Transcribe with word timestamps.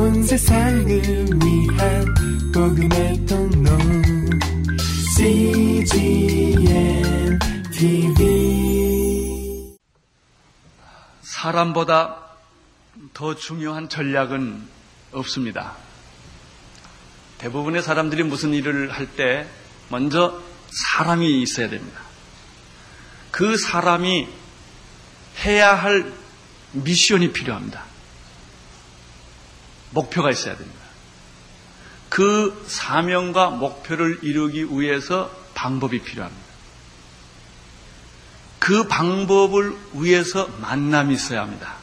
온 0.00 0.22
세상을 0.22 0.88
위한 0.88 2.14
복음의 2.54 3.26
통로 3.26 3.70
CGM 5.14 7.38
TV 7.70 9.76
사람보다 11.20 12.16
더 13.12 13.34
중요한 13.34 13.90
전략은 13.90 14.66
없습니다. 15.12 15.76
대부분의 17.36 17.82
사람들이 17.82 18.22
무슨 18.22 18.54
일을 18.54 18.90
할 18.90 19.06
때 19.06 19.46
먼저 19.90 20.40
사람이 20.70 21.42
있어야 21.42 21.68
됩니다. 21.68 22.00
그 23.30 23.58
사람이 23.58 24.26
해야 25.44 25.74
할 25.74 26.10
미션이 26.72 27.34
필요합니다. 27.34 27.89
목표가 29.90 30.30
있어야 30.30 30.56
됩니다. 30.56 30.80
그 32.08 32.64
사명과 32.66 33.50
목표를 33.50 34.18
이루기 34.22 34.64
위해서 34.70 35.30
방법이 35.54 36.00
필요합니다. 36.02 36.50
그 38.58 38.86
방법을 38.88 39.74
위해서 39.94 40.48
만남이 40.60 41.14
있어야 41.14 41.42
합니다. 41.42 41.76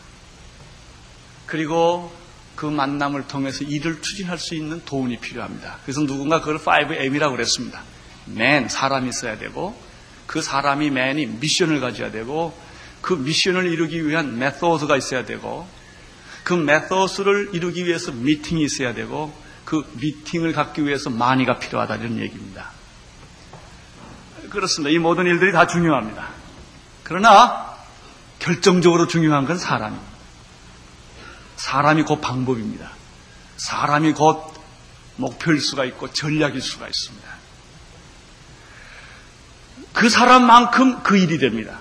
그리고 1.48 2.12
그 2.56 2.66
만남을 2.66 3.28
통해서 3.28 3.64
일을 3.64 4.02
추진할 4.02 4.38
수 4.38 4.56
있는 4.56 4.84
도움이 4.84 5.20
필요합니다. 5.20 5.80
그래서 5.84 6.02
누군가 6.02 6.40
그걸 6.40 6.60
5M이라고 6.60 7.32
그랬습니다. 7.32 7.84
맨, 8.26 8.68
사람이 8.68 9.10
있어야 9.10 9.38
되고, 9.38 9.80
그 10.26 10.42
사람이 10.42 10.90
man이 10.90 11.26
미션을 11.26 11.80
가져야 11.80 12.12
되고, 12.12 12.58
그 13.02 13.14
미션을 13.14 13.72
이루기 13.72 14.06
위한 14.06 14.38
method가 14.38 14.98
있어야 14.98 15.26
되고, 15.26 15.68
그 16.48 16.54
method를 16.54 17.50
이루기 17.52 17.86
위해서 17.86 18.14
미팅이 18.14 18.64
있어야 18.64 18.94
되고, 18.94 19.38
그 19.66 19.86
미팅을 20.00 20.54
갖기 20.54 20.86
위해서 20.86 21.10
money가 21.10 21.60
필요하다 21.60 21.98
이런 21.98 22.20
얘기입니다. 22.20 22.72
그렇습니다. 24.50 24.90
이 24.90 24.98
모든 24.98 25.26
일들이 25.26 25.52
다 25.52 25.68
중요합니다. 25.68 26.30
그러나 27.04 27.76
결정적으로 28.40 29.08
중요한 29.08 29.46
건 29.46 29.58
사람입니다. 29.58 30.08
사람이 31.58 32.04
곧 32.04 32.22
방법입니다. 32.22 32.92
사람이 33.58 34.14
곧 34.14 34.54
목표일 35.18 35.60
수가 35.60 35.84
있고 35.84 36.14
전략일 36.14 36.62
수가 36.62 36.88
있습니다. 36.88 37.28
그 39.92 40.08
사람만큼 40.08 41.04
그 41.04 41.18
일이 41.18 41.40
됩니다. 41.40 41.78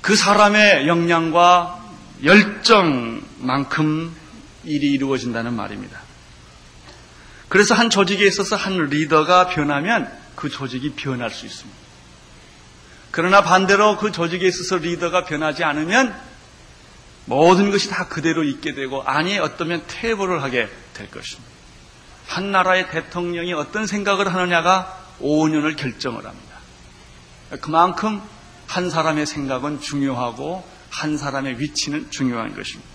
그 0.00 0.16
사람의 0.16 0.88
역량과 0.88 1.81
열정만큼 2.24 4.14
일이 4.64 4.92
이루어진다는 4.92 5.54
말입니다. 5.54 6.00
그래서 7.48 7.74
한 7.74 7.90
조직에 7.90 8.26
있어서 8.26 8.56
한 8.56 8.86
리더가 8.86 9.48
변하면 9.48 10.10
그 10.34 10.48
조직이 10.48 10.92
변할 10.92 11.30
수 11.30 11.44
있습니다. 11.46 11.82
그러나 13.10 13.42
반대로 13.42 13.98
그 13.98 14.10
조직에 14.10 14.46
있어서 14.46 14.76
리더가 14.78 15.24
변하지 15.24 15.64
않으면 15.64 16.18
모든 17.26 17.70
것이 17.70 17.90
다 17.90 18.08
그대로 18.08 18.42
있게 18.42 18.74
되고 18.74 19.02
아니 19.02 19.38
어떠면 19.38 19.84
퇴보를 19.86 20.42
하게 20.42 20.68
될 20.94 21.10
것입니다. 21.10 21.52
한 22.26 22.50
나라의 22.50 22.90
대통령이 22.90 23.52
어떤 23.52 23.86
생각을 23.86 24.32
하느냐가 24.32 24.98
5년을 25.20 25.76
결정을 25.76 26.24
합니다. 26.24 26.56
그만큼 27.60 28.22
한 28.66 28.88
사람의 28.88 29.26
생각은 29.26 29.80
중요하고 29.80 30.66
한 30.92 31.16
사람의 31.16 31.58
위치는 31.58 32.10
중요한 32.10 32.54
것입니다. 32.54 32.88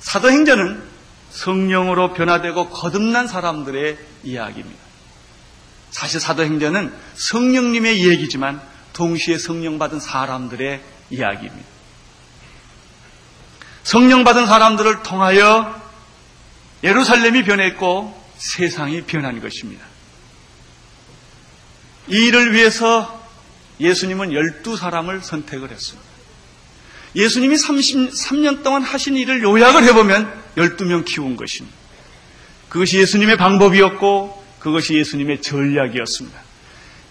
사도행전은 0.00 0.82
성령으로 1.30 2.12
변화되고 2.12 2.68
거듭난 2.70 3.26
사람들의 3.26 3.98
이야기입니다. 4.22 4.80
사실 5.90 6.20
사도행전은 6.20 6.94
성령님의 7.14 8.06
얘기지만 8.06 8.60
동시에 8.92 9.38
성령 9.38 9.78
받은 9.78 9.98
사람들의 9.98 10.82
이야기입니다. 11.10 11.68
성령 13.82 14.24
받은 14.24 14.46
사람들을 14.46 15.02
통하여 15.02 15.80
예루살렘이 16.84 17.44
변했고 17.44 18.26
세상이 18.36 19.02
변한 19.02 19.40
것입니다. 19.40 19.84
이 22.08 22.26
일을 22.26 22.52
위해서 22.52 23.26
예수님은 23.80 24.32
열두 24.32 24.76
사람을 24.76 25.22
선택을 25.22 25.70
했습니다. 25.70 26.15
예수님이 27.16 27.56
33년 27.56 28.62
동안 28.62 28.82
하신 28.82 29.16
일을 29.16 29.42
요약을 29.42 29.84
해보면 29.84 30.32
12명 30.56 31.04
키운 31.04 31.36
것입니다. 31.36 31.76
그것이 32.68 32.98
예수님의 32.98 33.38
방법이었고 33.38 34.44
그것이 34.60 34.94
예수님의 34.94 35.40
전략이었습니다. 35.40 36.38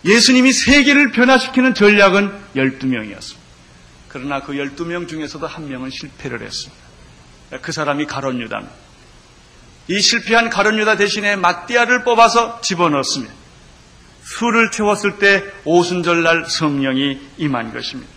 예수님이 0.06 0.54
세계를 0.54 1.12
변화시키는 1.12 1.74
전략은 1.74 2.32
12명이었습니다. 2.56 3.38
그러나 4.08 4.42
그 4.42 4.54
12명 4.54 5.10
중에서도 5.10 5.46
한 5.48 5.68
명은 5.68 5.90
실패를 5.90 6.42
했습니다. 6.44 6.86
그 7.62 7.72
사람이 7.72 8.06
가론 8.06 8.40
유다입니다. 8.40 8.76
이 9.88 10.00
실패한 10.00 10.50
가론 10.50 10.80
유다 10.80 10.98
대신에 10.98 11.36
마띠아를 11.36 12.04
뽑아서 12.04 12.62
집어넣었습니다. 12.62 13.34
술을 14.24 14.72
채웠을 14.72 15.20
때 15.20 15.44
오순절날 15.64 16.46
성령이 16.50 17.20
임한 17.38 17.74
것입니다. 17.74 18.15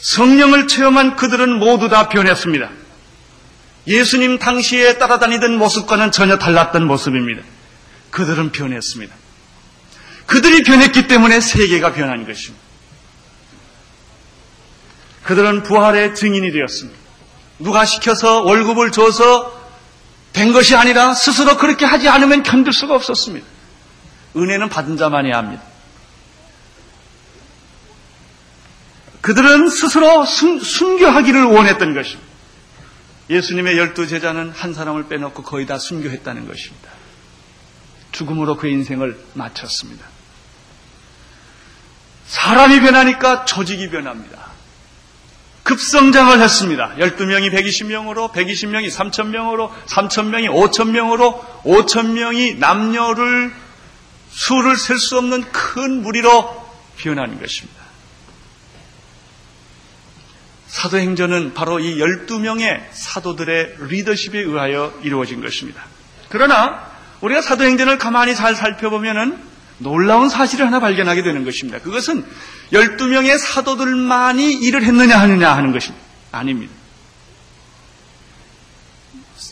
성령을 0.00 0.66
체험한 0.66 1.16
그들은 1.16 1.58
모두 1.58 1.88
다 1.88 2.08
변했습니다. 2.08 2.70
예수님 3.86 4.38
당시에 4.38 4.98
따라다니던 4.98 5.56
모습과는 5.58 6.12
전혀 6.12 6.38
달랐던 6.38 6.86
모습입니다. 6.86 7.42
그들은 8.10 8.52
변했습니다. 8.52 9.14
그들이 10.26 10.62
변했기 10.62 11.08
때문에 11.08 11.40
세계가 11.40 11.92
변한 11.92 12.26
것입니다. 12.26 12.62
그들은 15.24 15.62
부활의 15.62 16.14
증인이 16.14 16.50
되었습니다. 16.52 16.98
누가 17.58 17.84
시켜서 17.84 18.40
월급을 18.42 18.90
줘서 18.90 19.60
된 20.32 20.52
것이 20.52 20.76
아니라 20.76 21.14
스스로 21.14 21.56
그렇게 21.56 21.84
하지 21.84 22.08
않으면 22.08 22.42
견딜 22.42 22.72
수가 22.72 22.94
없었습니다. 22.94 23.46
은혜는 24.36 24.68
받은 24.68 24.96
자만이 24.96 25.32
합니다. 25.32 25.62
그들은 29.20 29.68
스스로 29.68 30.24
순, 30.24 30.60
순교하기를 30.60 31.44
원했던 31.44 31.94
것입니다. 31.94 32.30
예수님의 33.28 33.78
열두 33.78 34.06
제자는 34.06 34.50
한 34.50 34.74
사람을 34.74 35.08
빼놓고 35.08 35.42
거의 35.42 35.66
다 35.66 35.78
순교했다는 35.78 36.48
것입니다. 36.48 36.90
죽음으로 38.12 38.56
그의 38.56 38.72
인생을 38.74 39.18
마쳤습니다. 39.34 40.04
사람이 42.26 42.80
변하니까 42.80 43.44
조직이 43.44 43.88
변합니다. 43.90 44.50
급성장을 45.62 46.40
했습니다. 46.40 46.94
12명이 46.98 47.52
120명으로, 47.52 48.32
120명이 48.32 48.90
3천명으로, 48.90 49.70
3천명이 49.86 50.48
5천명으로, 50.48 51.62
5천명이 51.62 52.58
남녀를 52.58 53.52
수를 54.30 54.76
셀 54.76 54.98
수 54.98 55.18
없는 55.18 55.42
큰 55.52 56.02
무리로 56.02 56.70
변하는 56.96 57.40
것입니다. 57.40 57.79
사도행전은 60.70 61.52
바로 61.52 61.80
이 61.80 61.96
12명의 61.96 62.80
사도들의 62.92 63.74
리더십에 63.80 64.38
의하여 64.38 64.94
이루어진 65.02 65.42
것입니다. 65.42 65.84
그러나 66.28 66.88
우리가 67.20 67.42
사도행전을 67.42 67.98
가만히 67.98 68.36
잘 68.36 68.54
살펴보면은 68.54 69.36
놀라운 69.78 70.28
사실을 70.28 70.66
하나 70.66 70.78
발견하게 70.78 71.22
되는 71.22 71.44
것입니다. 71.44 71.80
그것은 71.80 72.24
12명의 72.72 73.36
사도들만이 73.38 74.52
일을 74.52 74.84
했느냐 74.84 75.18
하느냐 75.18 75.56
하는 75.56 75.72
것이 75.72 75.92
아닙니다. 76.30 76.72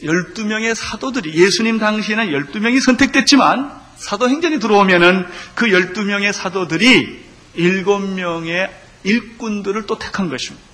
12명의 0.03 0.77
사도들이 0.77 1.35
예수님 1.35 1.81
당시에는 1.81 2.27
12명이 2.27 2.81
선택됐지만 2.81 3.73
사도행전이 3.97 4.61
들어오면은 4.61 5.27
그 5.57 5.67
12명의 5.67 6.33
사도들이 6.33 7.25
7명의 7.57 8.71
일꾼들을 9.03 9.87
또 9.87 9.99
택한 9.99 10.29
것입니다. 10.29 10.68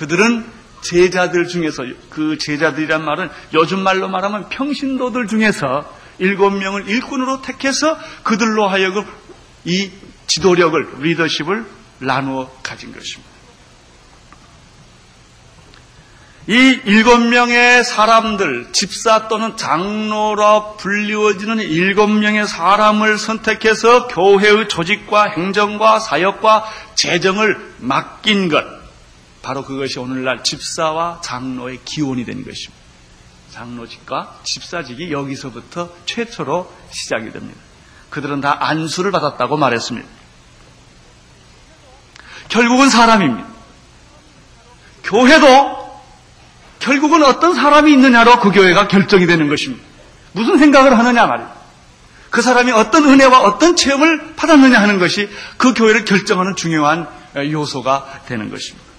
그들은 0.00 0.46
제자들 0.80 1.46
중에서 1.46 1.82
그 2.08 2.38
제자들이란 2.38 3.04
말은 3.04 3.28
요즘 3.52 3.80
말로 3.80 4.08
말하면 4.08 4.48
평신도들 4.48 5.26
중에서 5.26 5.94
일곱 6.18 6.52
명을 6.52 6.88
일꾼으로 6.88 7.42
택해서 7.42 7.98
그들로 8.22 8.66
하여금 8.66 9.04
이 9.66 9.90
지도력을 10.26 11.00
리더십을 11.00 11.66
나누어 11.98 12.50
가진 12.62 12.94
것입니다. 12.94 13.30
이 16.46 16.80
일곱 16.86 17.18
명의 17.18 17.84
사람들, 17.84 18.72
집사 18.72 19.28
또는 19.28 19.58
장로라 19.58 20.76
불리워지는 20.78 21.58
일곱 21.60 22.06
명의 22.06 22.46
사람을 22.46 23.18
선택해서 23.18 24.08
교회의 24.08 24.68
조직과 24.68 25.32
행정과 25.36 26.00
사역과 26.00 26.64
재정을 26.94 27.74
맡긴 27.80 28.48
것, 28.48 28.79
바로 29.42 29.64
그것이 29.64 29.98
오늘날 29.98 30.42
집사와 30.44 31.20
장로의 31.22 31.80
기원이 31.84 32.24
된 32.24 32.44
것입니다. 32.44 32.80
장로직과 33.52 34.40
집사직이 34.44 35.12
여기서부터 35.12 35.90
최초로 36.06 36.72
시작이 36.90 37.32
됩니다. 37.32 37.58
그들은 38.10 38.40
다 38.40 38.56
안수를 38.60 39.10
받았다고 39.10 39.56
말했습니다. 39.56 40.08
결국은 42.48 42.90
사람입니다. 42.90 43.48
교회도 45.04 45.80
결국은 46.80 47.22
어떤 47.22 47.54
사람이 47.54 47.92
있느냐로 47.92 48.40
그 48.40 48.50
교회가 48.50 48.88
결정이 48.88 49.26
되는 49.26 49.48
것입니다. 49.48 49.84
무슨 50.32 50.58
생각을 50.58 50.98
하느냐 50.98 51.26
말이에요. 51.26 51.60
그 52.30 52.42
사람이 52.42 52.70
어떤 52.72 53.04
은혜와 53.04 53.40
어떤 53.40 53.74
체험을 53.74 54.34
받았느냐 54.36 54.80
하는 54.80 54.98
것이 54.98 55.28
그 55.56 55.74
교회를 55.74 56.04
결정하는 56.04 56.54
중요한 56.56 57.08
요소가 57.36 58.22
되는 58.26 58.50
것입니다. 58.50 58.89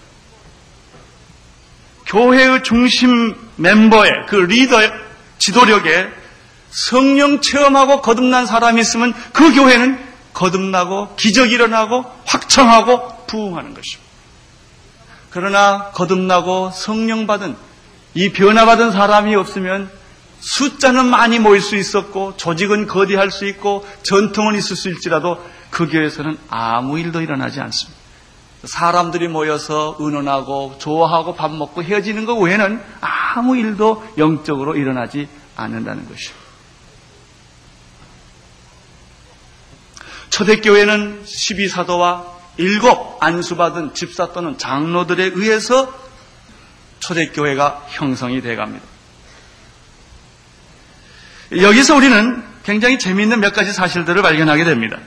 교회의 2.12 2.64
중심 2.64 3.34
멤버의 3.56 4.12
그 4.28 4.36
리더의 4.36 4.92
지도력에 5.38 6.10
성령 6.70 7.40
체험하고 7.40 8.02
거듭난 8.02 8.46
사람이 8.46 8.82
있으면 8.82 9.14
그 9.32 9.54
교회는 9.54 9.98
거듭나고 10.34 11.16
기적이 11.16 11.54
일어나고 11.54 12.06
확청하고 12.26 13.28
부흥하는 13.28 13.74
것입니다. 13.74 14.12
그러나 15.30 15.92
거듭나고 15.94 16.72
성령 16.74 17.28
받은 17.28 17.56
이 18.14 18.34
변화받은 18.34 18.92
사람이 18.92 19.34
없으면 19.36 19.90
숫자는 20.42 21.06
많이 21.06 21.40
모일 21.40 21.62
수 21.62 21.78
있었고 21.78 22.36
조직은 22.36 22.88
거대할 22.88 23.32
수 23.32 23.46
있고 23.46 23.88
전통은 24.04 24.56
있을 24.56 24.76
수 24.76 24.90
있지라도 24.90 25.42
그 25.70 25.88
교회에서는 25.88 26.38
아무 26.50 27.00
일도 27.00 27.22
일어나지 27.22 27.62
않습니다. 27.62 28.01
사람들이 28.64 29.28
모여서 29.28 29.96
의논하고 30.00 30.76
좋아하고 30.78 31.36
밥 31.36 31.52
먹고 31.52 31.84
헤어지는 31.84 32.26
것 32.26 32.36
외에는 32.36 32.82
아무 33.02 33.58
일도 33.58 34.04
영적으로 34.18 34.76
일어나지 34.76 35.28
않는다는 35.56 36.08
것이죠. 36.08 36.34
초대교회는 40.30 41.24
12사도와 41.26 42.26
일곱 42.58 43.18
안수받은 43.22 43.94
집사 43.94 44.32
또는 44.32 44.58
장로들에 44.58 45.32
의해서 45.34 45.94
초대교회가 47.00 47.88
형성이 47.90 48.42
돼 48.42 48.56
갑니다. 48.56 48.86
여기서 51.52 51.96
우리는 51.96 52.44
굉장히 52.64 52.98
재미있는 52.98 53.40
몇 53.40 53.54
가지 53.54 53.74
사실들을 53.74 54.22
발견하게 54.22 54.64
됩니다. 54.64 54.98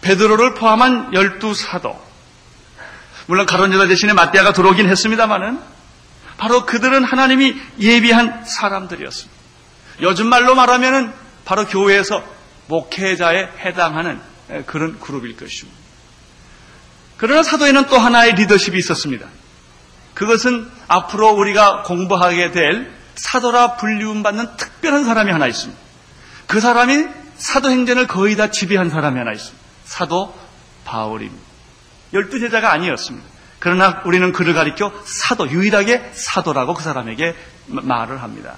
베드로를 0.00 0.54
포함한 0.54 1.12
열두 1.12 1.54
사도, 1.54 2.00
물론 3.28 3.44
가론 3.44 3.74
여자 3.74 3.86
대신에 3.86 4.14
마띠아가 4.14 4.54
들어오긴 4.54 4.88
했습니다만은 4.88 5.60
바로 6.38 6.64
그들은 6.64 7.04
하나님이 7.04 7.54
예비한 7.78 8.44
사람들이었습니다. 8.46 9.38
요즘 10.00 10.28
말로 10.28 10.54
말하면은 10.54 11.12
바로 11.44 11.66
교회에서 11.66 12.24
목회자에 12.68 13.50
해당하는 13.60 14.18
그런 14.64 14.98
그룹일 14.98 15.36
것입니다. 15.36 15.78
그러나 17.18 17.42
사도에는 17.42 17.86
또 17.88 17.98
하나의 17.98 18.34
리더십이 18.34 18.78
있었습니다. 18.78 19.26
그것은 20.14 20.66
앞으로 20.86 21.32
우리가 21.32 21.82
공부하게 21.82 22.52
될 22.52 22.90
사도라 23.14 23.76
불리움 23.76 24.22
받는 24.22 24.56
특별한 24.56 25.04
사람이 25.04 25.30
하나 25.30 25.46
있습니다. 25.46 25.78
그 26.46 26.60
사람이 26.60 27.06
사도행전을 27.36 28.06
거의 28.06 28.36
다 28.36 28.50
지배한 28.50 28.88
사람이 28.88 29.18
하나 29.18 29.32
있습니다. 29.32 29.62
사도 29.84 30.34
바울입니다. 30.86 31.47
열두 32.12 32.40
제자가 32.40 32.72
아니었습니다. 32.72 33.26
그러나 33.58 34.02
우리는 34.04 34.32
그를 34.32 34.54
가리켜 34.54 34.92
사도, 35.04 35.50
유일하게 35.50 36.10
사도라고 36.12 36.74
그 36.74 36.82
사람에게 36.82 37.34
말을 37.66 38.22
합니다. 38.22 38.56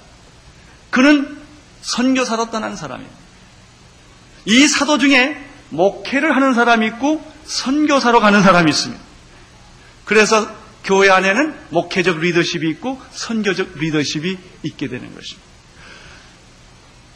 그는 0.89 1.37
선교사로 1.81 2.51
떠난 2.51 2.75
사람입니다. 2.75 3.15
이 4.45 4.67
사도 4.67 4.97
중에 4.97 5.43
목회를 5.69 6.35
하는 6.35 6.53
사람이 6.53 6.85
있고 6.87 7.25
선교사로 7.45 8.19
가는 8.19 8.43
사람이 8.43 8.69
있습니다. 8.69 9.01
그래서 10.05 10.47
교회 10.83 11.09
안에는 11.09 11.55
목회적 11.69 12.19
리더십이 12.19 12.69
있고 12.71 12.99
선교적 13.11 13.77
리더십이 13.77 14.37
있게 14.63 14.87
되는 14.87 15.13
것입니다. 15.15 15.51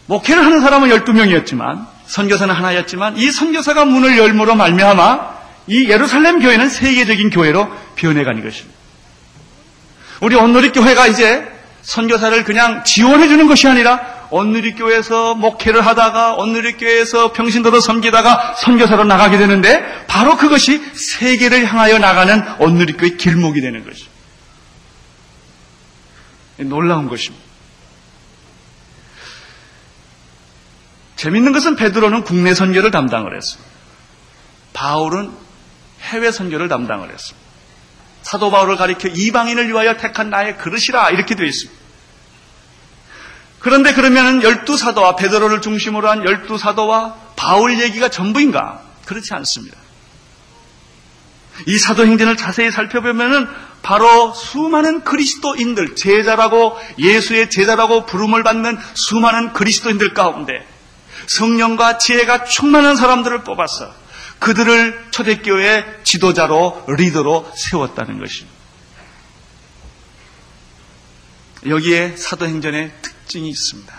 목회를 0.08 0.46
하는 0.46 0.62
사람은 0.62 0.90
12명이었지만 0.90 1.88
선교사는 2.06 2.54
하나였지만 2.54 3.18
이 3.18 3.32
선교사가 3.32 3.86
문을 3.86 4.18
열므로 4.18 4.56
말미암아 4.56 5.35
이 5.68 5.90
예루살렘 5.90 6.40
교회는 6.40 6.70
세계적인 6.70 7.30
교회로 7.30 7.70
변해가는 7.96 8.44
것입니다. 8.44 8.76
우리 10.22 10.36
온누리 10.36 10.72
교회가 10.72 11.08
이제 11.08 11.46
선교사를 11.82 12.44
그냥 12.44 12.84
지원해 12.84 13.28
주는 13.28 13.48
것이 13.48 13.68
아니라 13.68 14.16
온누리 14.32 14.74
교회에서 14.74 15.36
목회를 15.36 15.86
하다가 15.86 16.36
온누리 16.36 16.78
교회에서 16.78 17.32
평신도로 17.32 17.80
섬기다가 17.80 18.56
선교사로 18.58 19.04
나가게 19.04 19.38
되는데 19.38 19.84
바로 20.08 20.36
그것이 20.38 20.82
세계를 20.94 21.66
향하여 21.66 22.00
나가는 22.00 22.44
온누리 22.60 22.94
교회 22.94 23.12
길목이 23.12 23.62
되는 23.62 23.86
것이죠. 23.86 24.10
놀라운 26.58 27.08
것입니다. 27.08 27.46
재밌는 31.18 31.52
것은 31.54 31.76
베드로는 31.76 32.24
국내 32.24 32.54
선교를 32.54 32.92
담당을 32.92 33.36
했습니다. 33.36 33.72
바울은 34.74 35.45
해외 36.06 36.32
선교를 36.32 36.68
담당을 36.68 37.12
했습니다. 37.12 37.46
사도 38.22 38.50
바울을 38.50 38.76
가리켜 38.76 39.10
이방인을 39.10 39.70
위하여 39.70 39.98
택한 39.98 40.30
나의 40.30 40.58
그릇이라 40.58 41.12
이렇게 41.12 41.36
되어 41.36 41.46
있습니다. 41.46 41.86
그런데 43.60 43.94
그러면 43.94 44.44
열두 44.44 44.78
사도와 44.78 45.16
베드로를 45.16 45.62
중심으로 45.62 46.10
한 46.10 46.24
열두 46.24 46.58
사도와 46.58 47.16
바울 47.36 47.80
얘기가 47.82 48.10
전부인가? 48.10 48.82
그렇지 49.06 49.34
않습니다. 49.34 49.78
이 51.66 51.78
사도행전을 51.78 52.38
자세히 52.38 52.70
살펴보면은 52.70 53.48
바로 53.82 54.34
수많은 54.34 55.04
그리스도인들, 55.04 55.96
제자라고 55.96 56.78
예수의 57.00 57.50
제자라고 57.50 58.06
부름을 58.06 58.44
받는 58.44 58.78
수많은 58.94 59.54
그리스도인들 59.54 60.14
가운데 60.14 60.54
성령과 61.28 61.98
지혜가 61.98 62.44
충만한 62.46 62.96
사람들을 62.96 63.44
뽑아서 63.44 63.94
그들을 64.40 65.08
초대교회 65.12 66.02
지도자로 66.04 66.86
리더로 66.98 67.52
세웠다는 67.56 68.20
것입니다. 68.20 68.56
여기에 71.68 72.16
사도행전의 72.16 72.92
특징이 73.02 73.50
있습니다. 73.50 73.94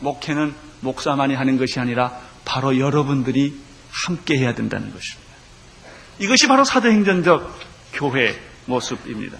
목회는 0.00 0.54
목사만이 0.80 1.34
하는 1.34 1.58
것이 1.58 1.78
아니라 1.78 2.18
바로 2.44 2.78
여러분들이 2.78 3.60
함께 3.90 4.38
해야 4.38 4.54
된다는 4.54 4.92
것입니다. 4.92 5.30
이것이 6.18 6.48
바로 6.48 6.64
사도행전적 6.64 7.60
교회 7.92 8.40
모습입니다. 8.66 9.38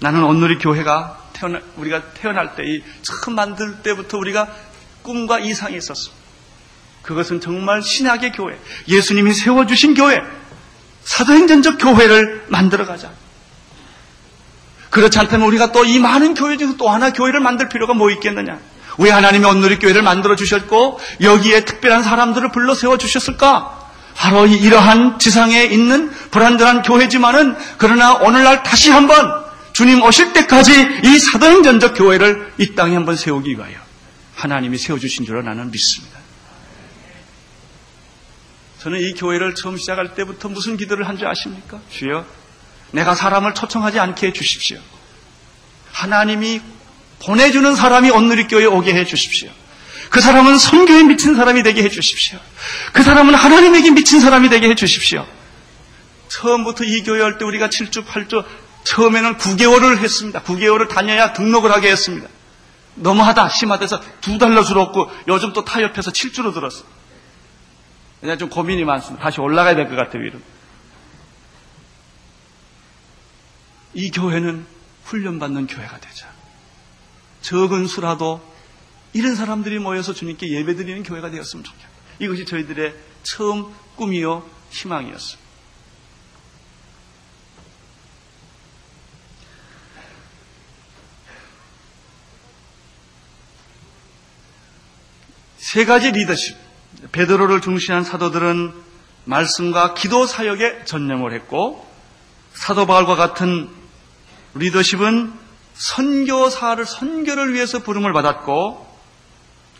나는 0.00 0.24
오늘의 0.24 0.58
교회가 0.58 1.30
태어나, 1.32 1.60
우리가 1.76 2.12
태어날 2.12 2.54
때, 2.56 2.62
이 2.64 2.82
처음 3.02 3.36
만들 3.36 3.82
때부터 3.82 4.18
우리가 4.18 4.54
꿈과 5.02 5.40
이상이 5.40 5.76
있었습니다. 5.76 6.23
그것은 7.04 7.40
정말 7.40 7.82
신학의 7.82 8.32
교회, 8.32 8.58
예수님이 8.88 9.32
세워주신 9.34 9.94
교회, 9.94 10.22
사도행전적 11.04 11.78
교회를 11.78 12.46
만들어가자. 12.48 13.10
그렇지 14.90 15.18
않다면 15.18 15.46
우리가 15.48 15.72
또 15.72 15.84
이 15.84 15.98
많은 15.98 16.34
교회 16.34 16.56
중에서 16.56 16.76
또 16.76 16.88
하나 16.88 17.12
교회를 17.12 17.40
만들 17.40 17.68
필요가 17.68 17.94
뭐 17.94 18.10
있겠느냐? 18.10 18.58
왜 18.98 19.10
하나님이 19.10 19.44
온누리 19.44 19.78
교회를 19.80 20.02
만들어 20.02 20.36
주셨고 20.36 21.00
여기에 21.20 21.64
특별한 21.64 22.02
사람들을 22.04 22.52
불러 22.52 22.74
세워 22.74 22.96
주셨을까? 22.96 23.80
바로 24.14 24.46
이러한 24.46 25.18
지상에 25.18 25.64
있는 25.64 26.10
불완전한 26.30 26.82
교회지만은 26.82 27.56
그러나 27.78 28.14
오늘날 28.14 28.62
다시 28.62 28.90
한번 28.92 29.44
주님 29.72 30.00
오실 30.02 30.32
때까지 30.32 31.00
이 31.02 31.18
사도행전적 31.18 31.94
교회를 31.96 32.52
이 32.58 32.76
땅에 32.76 32.94
한번 32.94 33.16
세우기 33.16 33.50
위하여 33.50 33.74
하나님이 34.36 34.78
세워 34.78 35.00
주신 35.00 35.26
줄로 35.26 35.42
나는 35.42 35.72
믿습니다. 35.72 36.13
저는 38.84 39.00
이 39.00 39.14
교회를 39.14 39.54
처음 39.54 39.78
시작할 39.78 40.14
때부터 40.14 40.50
무슨 40.50 40.76
기도를 40.76 41.08
한 41.08 41.16
줄 41.16 41.26
아십니까? 41.26 41.80
주여, 41.90 42.26
내가 42.90 43.14
사람을 43.14 43.54
초청하지 43.54 43.98
않게 43.98 44.26
해주십시오. 44.26 44.78
하나님이 45.90 46.60
보내주는 47.24 47.74
사람이 47.74 48.10
온누리 48.10 48.46
교회에 48.46 48.66
오게 48.66 48.92
해주십시오. 48.92 49.50
그 50.10 50.20
사람은 50.20 50.58
성교에 50.58 51.02
미친 51.04 51.34
사람이 51.34 51.62
되게 51.62 51.82
해주십시오. 51.82 52.38
그 52.92 53.02
사람은 53.02 53.34
하나님에게 53.34 53.90
미친 53.92 54.20
사람이 54.20 54.50
되게 54.50 54.68
해주십시오. 54.68 55.26
처음부터 56.28 56.84
이 56.84 57.02
교회 57.04 57.22
할 57.22 57.38
때 57.38 57.46
우리가 57.46 57.68
7주, 57.70 58.04
8주, 58.04 58.44
처음에는 58.84 59.38
9개월을 59.38 59.96
했습니다. 59.96 60.42
9개월을 60.42 60.90
다녀야 60.90 61.32
등록을 61.32 61.72
하게 61.72 61.90
했습니다. 61.90 62.28
너무하다, 62.96 63.48
심하다 63.48 63.80
해서 63.82 64.02
두 64.20 64.36
달러 64.36 64.62
줄었고 64.62 65.10
요즘 65.28 65.54
또 65.54 65.64
타협해서 65.64 66.10
7주로 66.10 66.52
들었어. 66.52 66.84
그냥 68.24 68.38
좀 68.38 68.48
고민이 68.48 68.86
많습니다. 68.86 69.22
다시 69.22 69.38
올라가야 69.42 69.76
될 69.76 69.86
것 69.86 69.96
같아요, 69.96 70.22
위로. 70.22 70.38
이 73.92 74.10
교회는 74.10 74.64
훈련받는 75.04 75.66
교회가 75.66 76.00
되자. 76.00 76.32
적은 77.42 77.86
수라도 77.86 78.40
이런 79.12 79.34
사람들이 79.34 79.78
모여서 79.78 80.14
주님께 80.14 80.48
예배드리는 80.48 81.02
교회가 81.02 81.28
되었으면 81.28 81.64
좋겠다. 81.64 81.86
이것이 82.18 82.46
저희들의 82.46 82.94
처음 83.24 83.74
꿈이요 83.96 84.48
희망이었습니다. 84.70 85.44
세 95.58 95.84
가지 95.84 96.10
리더십. 96.10 96.63
베드로를 97.12 97.60
중시한 97.60 98.04
사도들은 98.04 98.72
말씀과 99.24 99.94
기도 99.94 100.26
사역에 100.26 100.84
전념을 100.84 101.32
했고 101.32 101.86
사도 102.52 102.86
바울과 102.86 103.16
같은 103.16 103.68
리더십은 104.54 105.32
선교사를 105.74 106.84
선교를 106.84 107.54
위해서 107.54 107.80
부름을 107.80 108.12
받았고 108.12 108.94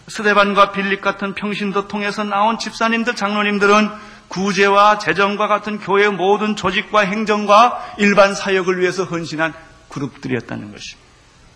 스데반과 0.08 0.72
빌립 0.72 1.00
같은 1.00 1.34
평신도 1.34 1.88
통해서 1.88 2.24
나온 2.24 2.58
집사님들 2.58 3.14
장로님들은 3.14 3.90
구제와 4.28 4.98
재정과 4.98 5.46
같은 5.46 5.78
교회의 5.78 6.10
모든 6.10 6.56
조직과 6.56 7.00
행정과 7.00 7.94
일반 7.98 8.34
사역을 8.34 8.80
위해서 8.80 9.04
헌신한 9.04 9.54
그룹들이었다는 9.88 10.72
것입니다. 10.72 11.08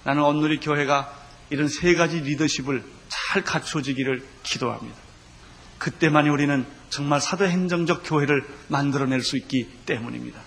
나는 0.05 0.23
오늘의 0.23 0.61
교회가 0.61 1.13
이런 1.51 1.69
세 1.69 1.95
가지 1.95 2.21
리더십을 2.21 2.85
잘 3.09 3.43
갖춰지기를 3.43 4.25
기도합니다. 4.43 5.08
그때만이 5.79 6.29
우리는 6.29 6.67
정말 6.91 7.21
사도행정적 7.21 8.03
교회를 8.05 8.47
만들어낼 8.69 9.23
수 9.23 9.37
있기 9.37 9.69
때문입니다. 9.87 10.41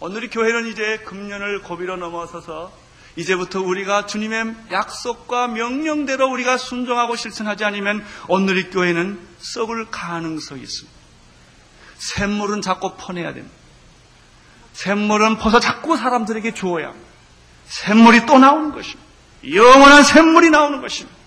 오늘의 0.00 0.30
교회는 0.30 0.68
이제 0.68 0.98
금년을 0.98 1.62
고비로 1.62 1.96
넘어서서 1.96 2.72
이제부터 3.16 3.60
우리가 3.60 4.06
주님의 4.06 4.54
약속과 4.70 5.48
명령대로 5.48 6.30
우리가 6.30 6.56
순종하고 6.56 7.16
실천하지 7.16 7.64
않으면 7.64 8.04
오늘의 8.28 8.70
교회는 8.70 9.18
썩을 9.38 9.90
가능성이 9.90 10.62
있습니다. 10.62 10.98
샘물은 11.96 12.62
자꾸 12.62 12.94
퍼내야 12.96 13.34
됩니다. 13.34 13.56
샘물은 14.74 15.38
퍼서 15.38 15.58
자꾸 15.58 15.96
사람들에게 15.96 16.54
주어야 16.54 16.88
합니다. 16.88 17.08
샘물이 17.66 18.26
또 18.26 18.38
나오는 18.38 18.70
것입니다. 18.70 19.02
영원한 19.52 20.04
샘물이 20.04 20.50
나오는 20.50 20.80
것입니다. 20.80 21.17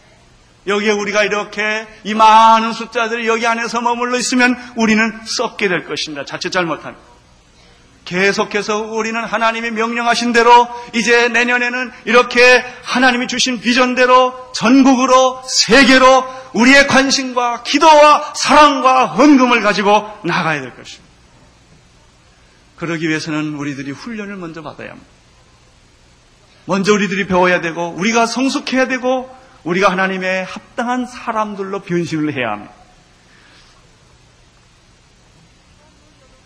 여기에 0.68 0.92
우리가 0.92 1.24
이렇게 1.24 1.88
이 2.04 2.14
많은 2.14 2.74
숫자들이 2.74 3.28
여기 3.28 3.48
안에서 3.48 3.82
머물러 3.82 4.18
있으면 4.18 4.56
우리는 4.76 5.20
썩게 5.26 5.68
될 5.68 5.86
것입니다. 5.86 6.26
자칫 6.26 6.52
잘못하면. 6.52 6.98
계속해서 8.06 8.80
우리는 8.80 9.24
하나님이 9.24 9.72
명령하신 9.72 10.34
대로 10.34 10.68
이제 10.94 11.30
내년에는 11.30 11.92
이렇게 12.06 12.64
하나님이 12.84 13.28
주신 13.28 13.62
비전대로 13.62 14.52
전국으로 14.54 15.42
세계로 15.48 16.26
우리의 16.54 16.88
관심과 16.88 17.64
기도와 17.64 18.34
사랑과 18.36 19.06
헌금을 19.06 19.62
가지고 19.62 20.10
나가야 20.24 20.62
될 20.62 20.76
것입니다. 20.76 21.10
그러기 22.76 23.08
위해서는 23.08 23.54
우리들이 23.56 23.92
훈련을 23.92 24.36
먼저 24.36 24.62
받아야 24.62 24.90
합니다. 24.90 25.08
먼저 26.66 26.94
우리들이 26.94 27.28
배워야 27.28 27.62
되고 27.62 27.90
우리가 27.90 28.26
성숙해야 28.26 28.88
되고 28.88 29.30
우리가 29.64 29.92
하나님의 29.92 30.46
합당한 30.46 31.06
사람들로 31.06 31.82
변신을 31.82 32.34
해야 32.34 32.52
합니다. 32.52 32.74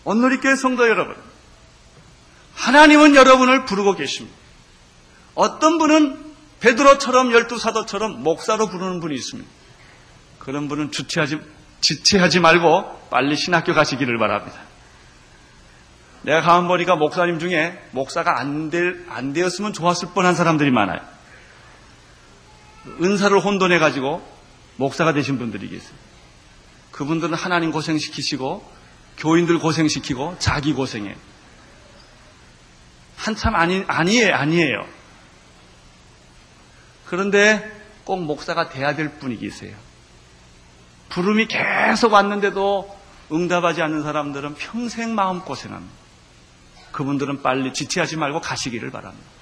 오늘의 0.04 0.40
교회 0.40 0.54
성도 0.54 0.88
여러분, 0.88 1.16
하나님은 2.54 3.16
여러분을 3.16 3.64
부르고 3.64 3.94
계십니다. 3.94 4.36
어떤 5.34 5.78
분은 5.78 6.24
베드로처럼 6.60 7.32
열두 7.32 7.58
사도처럼 7.58 8.22
목사로 8.22 8.68
부르는 8.68 9.00
분이 9.00 9.14
있습니다. 9.14 9.48
그런 10.38 10.68
분은 10.68 10.92
주체하지, 10.92 11.38
지체하지 11.80 12.40
말고 12.40 13.08
빨리 13.10 13.36
신학교 13.36 13.74
가시기를 13.74 14.18
바랍니다. 14.18 14.60
내가 16.22 16.40
가만 16.40 16.68
보니까 16.68 16.96
목사님 16.96 17.38
중에 17.38 17.80
목사가 17.90 18.40
안, 18.40 18.70
될, 18.70 19.04
안 19.08 19.32
되었으면 19.32 19.72
좋았을 19.72 20.08
뻔한 20.14 20.34
사람들이 20.34 20.70
많아요. 20.70 21.00
은사를 23.02 23.38
혼돈해 23.38 23.78
가지고 23.78 24.26
목사가 24.76 25.12
되신 25.12 25.38
분들이 25.38 25.68
계세요. 25.68 25.96
그분들은 26.92 27.34
하나님 27.34 27.72
고생시키시고 27.72 28.76
교인들 29.18 29.58
고생시키고 29.58 30.36
자기 30.38 30.72
고생해. 30.72 31.14
한참 33.16 33.54
아니, 33.54 33.82
아니에요, 33.86 34.34
아니에요. 34.34 34.86
그런데 37.06 37.70
꼭 38.04 38.22
목사가 38.22 38.68
돼야 38.68 38.94
될 38.94 39.18
분이 39.18 39.38
계세요. 39.38 39.76
부름이 41.08 41.46
계속 41.48 42.12
왔는데도 42.12 42.96
응답하지 43.32 43.82
않는 43.82 44.02
사람들은 44.02 44.54
평생 44.54 45.14
마음 45.14 45.40
고생합니다. 45.40 45.94
그분들은 46.92 47.42
빨리 47.42 47.72
지체하지 47.72 48.16
말고 48.16 48.40
가시기를 48.40 48.90
바랍니다. 48.90 49.35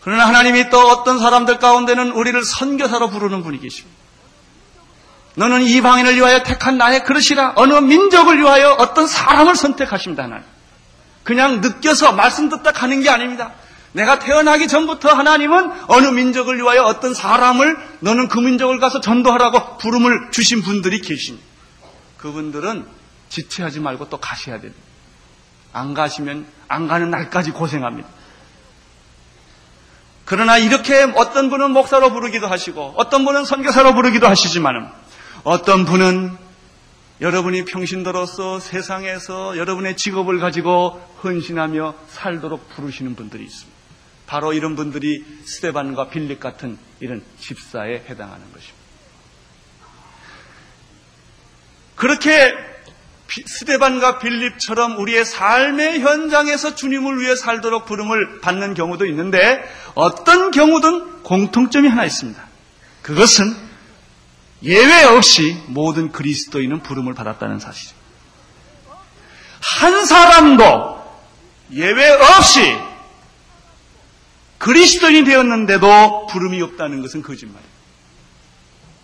그러나 0.00 0.26
하나님이 0.26 0.70
또 0.70 0.78
어떤 0.88 1.18
사람들 1.18 1.58
가운데는 1.58 2.12
우리를 2.12 2.42
선교사로 2.44 3.10
부르는 3.10 3.42
분이 3.42 3.60
계십니다. 3.60 3.96
너는 5.34 5.62
이방인을 5.62 6.16
위하여 6.16 6.42
택한 6.42 6.78
나의 6.78 7.04
그릇이라 7.04 7.52
어느 7.56 7.74
민족을 7.74 8.38
위하여 8.38 8.72
어떤 8.78 9.06
사람을 9.06 9.54
선택하십니다. 9.54 10.24
하나님. 10.24 10.44
그냥 11.22 11.60
느껴서 11.60 12.12
말씀 12.12 12.48
듣다 12.48 12.72
가는 12.72 13.00
게 13.02 13.10
아닙니다. 13.10 13.52
내가 13.92 14.18
태어나기 14.18 14.68
전부터 14.68 15.10
하나님은 15.10 15.72
어느 15.88 16.06
민족을 16.08 16.56
위하여 16.56 16.82
어떤 16.82 17.14
사람을 17.14 17.76
너는 18.00 18.28
그 18.28 18.38
민족을 18.38 18.78
가서 18.80 19.00
전도하라고 19.00 19.78
부름을 19.78 20.30
주신 20.30 20.62
분들이 20.62 21.00
계십니다. 21.00 21.46
그분들은 22.18 22.86
지체하지 23.28 23.80
말고 23.80 24.08
또 24.08 24.18
가셔야 24.18 24.60
됩니다. 24.60 24.82
안 25.72 25.94
가시면 25.94 26.46
안 26.66 26.88
가는 26.88 27.10
날까지 27.10 27.52
고생합니다. 27.52 28.08
그러나 30.28 30.58
이렇게 30.58 31.10
어떤 31.16 31.48
분은 31.48 31.70
목사로 31.70 32.12
부르기도 32.12 32.48
하시고 32.48 32.92
어떤 32.98 33.24
분은 33.24 33.46
선교사로 33.46 33.94
부르기도 33.94 34.28
하시지만 34.28 34.92
어떤 35.42 35.86
분은 35.86 36.36
여러분이 37.22 37.64
평신도로서 37.64 38.60
세상에서 38.60 39.56
여러분의 39.56 39.96
직업을 39.96 40.38
가지고 40.38 41.00
헌신하며 41.24 41.94
살도록 42.08 42.68
부르시는 42.76 43.16
분들이 43.16 43.44
있습니다. 43.44 43.78
바로 44.26 44.52
이런 44.52 44.76
분들이 44.76 45.24
스테반과 45.46 46.10
빌립 46.10 46.40
같은 46.40 46.76
이런 47.00 47.22
집사에 47.40 48.04
해당하는 48.10 48.52
것입니다. 48.52 48.76
그렇게 51.96 52.54
스데반과 53.28 54.18
빌립처럼 54.18 54.98
우리의 54.98 55.24
삶의 55.24 56.00
현장에서 56.00 56.74
주님을 56.74 57.20
위해 57.20 57.36
살도록 57.36 57.84
부름을 57.84 58.40
받는 58.40 58.74
경우도 58.74 59.06
있는데 59.06 59.62
어떤 59.94 60.50
경우든 60.50 61.22
공통점이 61.22 61.88
하나 61.88 62.04
있습니다. 62.04 62.42
그것은 63.02 63.54
예외 64.62 65.04
없이 65.04 65.56
모든 65.66 66.10
그리스도인은 66.10 66.82
부름을 66.82 67.14
받았다는 67.14 67.60
사실입니다. 67.60 67.98
한 69.60 70.06
사람도 70.06 70.98
예외 71.72 72.08
없이 72.08 72.76
그리스도인이 74.58 75.24
되었는데도 75.24 76.26
부름이 76.26 76.60
없다는 76.62 77.02
것은 77.02 77.22
거짓말입니다. 77.22 77.68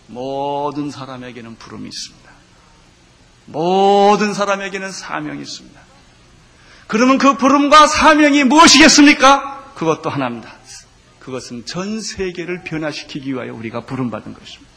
모든 0.08 0.90
사람에게는 0.90 1.56
부름이 1.56 1.88
있습니다. 1.88 2.23
모든 3.46 4.34
사람에게는 4.34 4.90
사명이 4.90 5.42
있습니다. 5.42 5.80
그러면 6.86 7.18
그 7.18 7.36
부름과 7.36 7.86
사명이 7.86 8.44
무엇이겠습니까? 8.44 9.72
그것도 9.74 10.10
하나입니다. 10.10 10.52
그것은 11.18 11.64
전 11.64 12.00
세계를 12.00 12.64
변화시키기 12.64 13.32
위하여 13.32 13.54
우리가 13.54 13.80
부름받은 13.80 14.34
것입니다. 14.34 14.74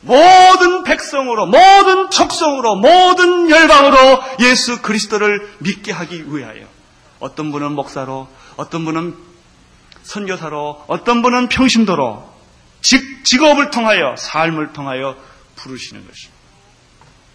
모든 0.00 0.84
백성으로, 0.84 1.46
모든 1.46 2.10
척성으로, 2.10 2.76
모든 2.76 3.50
열방으로 3.50 4.22
예수 4.40 4.80
그리스도를 4.80 5.52
믿게 5.58 5.92
하기 5.92 6.34
위하여 6.34 6.66
어떤 7.18 7.52
분은 7.52 7.72
목사로, 7.72 8.26
어떤 8.56 8.86
분은 8.86 9.14
선교사로, 10.02 10.84
어떤 10.86 11.20
분은 11.20 11.50
평신도로 11.50 12.30
직, 12.80 13.24
직업을 13.24 13.70
통하여 13.70 14.16
삶을 14.16 14.72
통하여 14.72 15.16
부르시는 15.56 16.06
것입니다. 16.06 16.39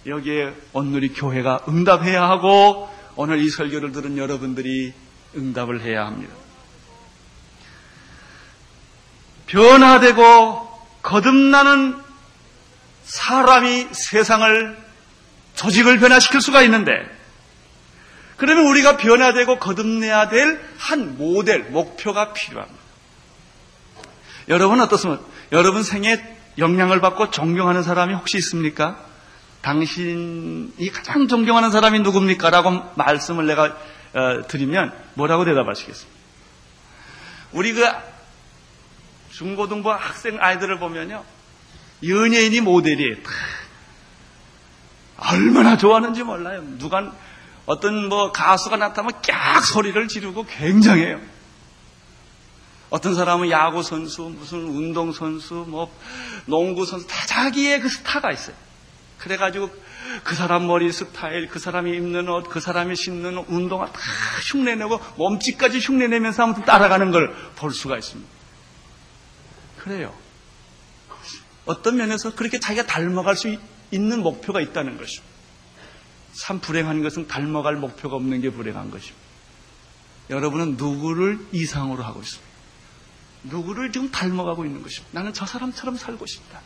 여기에 0.05 0.53
오늘이 0.73 1.13
교회가 1.13 1.65
응답해야 1.67 2.23
하고 2.29 2.89
오늘 3.15 3.39
이 3.39 3.49
설교를 3.49 3.91
들은 3.91 4.17
여러분들이 4.17 4.93
응답을 5.35 5.81
해야 5.81 6.05
합니다. 6.05 6.33
변화되고 9.47 10.69
거듭나는 11.01 11.95
사람이 13.03 13.87
세상을 13.91 14.77
조직을 15.55 15.99
변화시킬 15.99 16.41
수가 16.41 16.61
있는데 16.63 16.91
그러면 18.37 18.67
우리가 18.67 18.97
변화되고 18.97 19.59
거듭내야 19.59 20.29
될 20.29 20.59
한 20.77 21.17
모델, 21.17 21.63
목표가 21.63 22.33
필요합니다. 22.33 22.79
여러분 24.49 24.79
어떻습니까? 24.81 25.23
여러분 25.51 25.81
생에 25.83 26.21
영향을 26.57 27.01
받고 27.01 27.31
존경하는 27.31 27.81
사람이 27.81 28.13
혹시 28.13 28.37
있습니까? 28.37 28.99
당신이 29.65 30.91
가장 30.93 31.27
존경하는 31.27 31.71
사람이 31.71 32.01
누굽니까? 32.01 32.51
라고 32.51 32.83
말씀을 32.93 33.47
내가 33.47 33.75
어, 34.13 34.47
드리면 34.47 34.93
뭐라고 35.15 35.43
대답하시겠습니까? 35.43 36.15
우리 37.51 37.73
그 37.73 37.83
중고등부 39.31 39.91
학생 39.91 40.37
아이들을 40.39 40.77
보면요. 40.77 41.23
연예인이 42.07 42.61
모델이에요. 42.61 43.15
얼마나 45.17 45.77
좋아하는지 45.77 46.21
몰라요. 46.21 46.61
누가 46.77 47.11
어떤 47.65 48.07
뭐 48.07 48.31
가수가 48.31 48.77
나타나면 48.77 49.19
깍 49.23 49.65
소리를 49.65 50.07
지르고 50.07 50.45
굉장해요. 50.45 51.19
어떤 52.91 53.15
사람은 53.15 53.49
야구 53.49 53.81
선수, 53.81 54.21
무슨 54.21 54.59
운동 54.59 55.11
선수, 55.11 55.65
뭐 55.67 55.91
농구 56.45 56.85
선수 56.85 57.07
다 57.07 57.25
자기의 57.25 57.79
그 57.79 57.89
스타가 57.89 58.31
있어요. 58.31 58.64
그래가지고 59.17 59.69
그 60.23 60.35
사람 60.35 60.67
머리 60.67 60.91
스타일, 60.91 61.47
그 61.47 61.59
사람이 61.59 61.91
입는 61.95 62.29
옷, 62.29 62.49
그 62.49 62.59
사람이 62.59 62.95
신는 62.95 63.37
운동화 63.47 63.91
다 63.91 63.99
흉내내고 64.51 64.99
몸짓까지 65.17 65.79
흉내내면서 65.79 66.43
아무튼 66.43 66.63
따라가는 66.65 67.11
걸 67.11 67.33
볼 67.55 67.71
수가 67.73 67.97
있습니다. 67.97 68.29
그래요. 69.79 70.13
어떤 71.65 71.97
면에서 71.97 72.35
그렇게 72.35 72.59
자기가 72.59 72.85
닮아갈 72.85 73.35
수 73.35 73.57
있는 73.91 74.21
목표가 74.21 74.61
있다는 74.61 74.97
것입니다. 74.97 75.35
참 76.33 76.59
불행한 76.59 77.01
것은 77.01 77.27
닮아갈 77.27 77.75
목표가 77.75 78.15
없는 78.17 78.41
게 78.41 78.49
불행한 78.51 78.91
것입니다. 78.91 79.25
여러분은 80.29 80.75
누구를 80.77 81.39
이상으로 81.51 82.03
하고 82.03 82.21
있습니다. 82.21 82.45
누구를 83.43 83.91
지금 83.91 84.11
닮아가고 84.11 84.65
있는 84.65 84.81
것입니다. 84.83 85.17
나는 85.17 85.33
저 85.33 85.45
사람처럼 85.45 85.97
살고 85.97 86.25
싶다. 86.25 86.61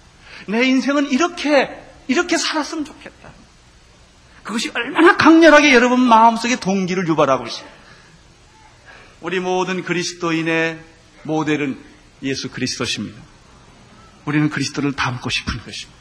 내 0.47 0.65
인생은 0.65 1.11
이렇게, 1.11 1.85
이렇게 2.09 2.37
살았으면 2.37 2.85
좋겠다. 2.85 3.31
그것이 4.43 4.71
얼마나 4.73 5.15
강렬하게 5.15 5.73
여러분 5.73 5.99
마음속에 6.01 6.55
동기를 6.55 7.07
유발하고 7.07 7.45
있습니다. 7.45 7.77
우리 9.21 9.39
모든 9.39 9.83
그리스도인의 9.83 10.79
모델은 11.23 11.79
예수 12.23 12.49
그리스도십니다. 12.49 13.21
우리는 14.25 14.49
그리스도를 14.49 14.93
닮고 14.93 15.29
싶은 15.29 15.59
것입니다. 15.63 15.99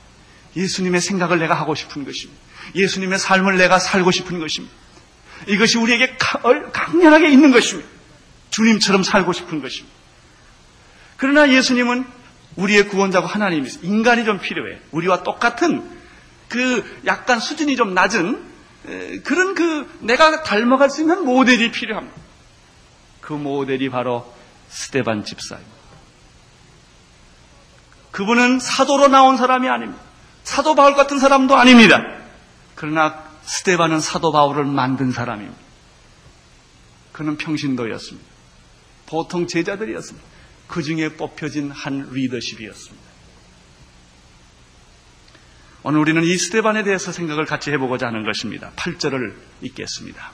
예수님의 0.57 1.03
생각을 1.03 1.39
내가 1.39 1.55
하고 1.55 1.75
싶은 1.75 2.05
것입니다. 2.05 2.41
예수님의 2.75 3.19
삶을 3.19 3.59
내가 3.59 3.79
살고 3.79 4.11
싶은 4.11 4.41
것입니다. 4.41 4.75
이것이 5.47 5.77
우리에게 5.77 6.17
강렬하게 6.73 7.31
있는 7.31 7.53
것입니다. 7.53 7.89
주님처럼 8.51 9.03
살고 9.03 9.35
싶은 9.35 9.61
것입니다. 9.61 9.95
그러나 11.19 11.53
예수님은 11.53 12.07
우리의 12.57 12.89
구원자고 12.89 13.27
하나님이세요. 13.27 13.83
인간이 13.85 14.25
좀 14.25 14.41
필요해. 14.41 14.79
우리와 14.91 15.23
똑같은 15.23 15.98
그 16.49 17.01
약간 17.07 17.41
수준이 17.41 17.77
좀 17.77 17.95
낮은 17.95 18.47
그런 19.25 19.55
그 19.55 19.99
내가 20.01 20.43
닮아갈 20.43 20.91
수 20.91 21.03
있는 21.03 21.25
모델이 21.25 21.71
필요합니다. 21.73 22.17
그 23.21 23.33
모델이 23.35 23.91
바로 23.91 24.35
스테반 24.69 25.25
집사입니다. 25.25 25.79
그분은 28.11 28.59
사도로 28.59 29.09
나온 29.09 29.37
사람이 29.37 29.69
아닙니다. 29.69 30.03
사도 30.43 30.75
바울 30.75 30.95
같은 30.95 31.19
사람도 31.19 31.55
아닙니다. 31.57 32.03
그러나 32.75 33.23
스테반은 33.43 34.01
사도 34.01 34.33
바울을 34.33 34.65
만든 34.65 35.13
사람입니다. 35.13 35.59
그는 37.13 37.37
평신도였습니다. 37.37 38.29
보통 39.07 39.47
제자들이었습니다. 39.47 40.27
그 40.69 40.83
중에 40.83 41.17
뽑혀진 41.17 41.71
한 41.71 42.09
리더십이었습니다. 42.13 42.98
오늘 45.89 46.01
우리는 46.01 46.23
이 46.23 46.37
스테반에 46.37 46.83
대해서 46.83 47.13
생각을 47.13 47.47
같이 47.47 47.71
해보고자 47.71 48.09
하는 48.09 48.23
것입니다. 48.23 48.73
8절을 48.77 49.33
읽겠습니다. 49.63 50.33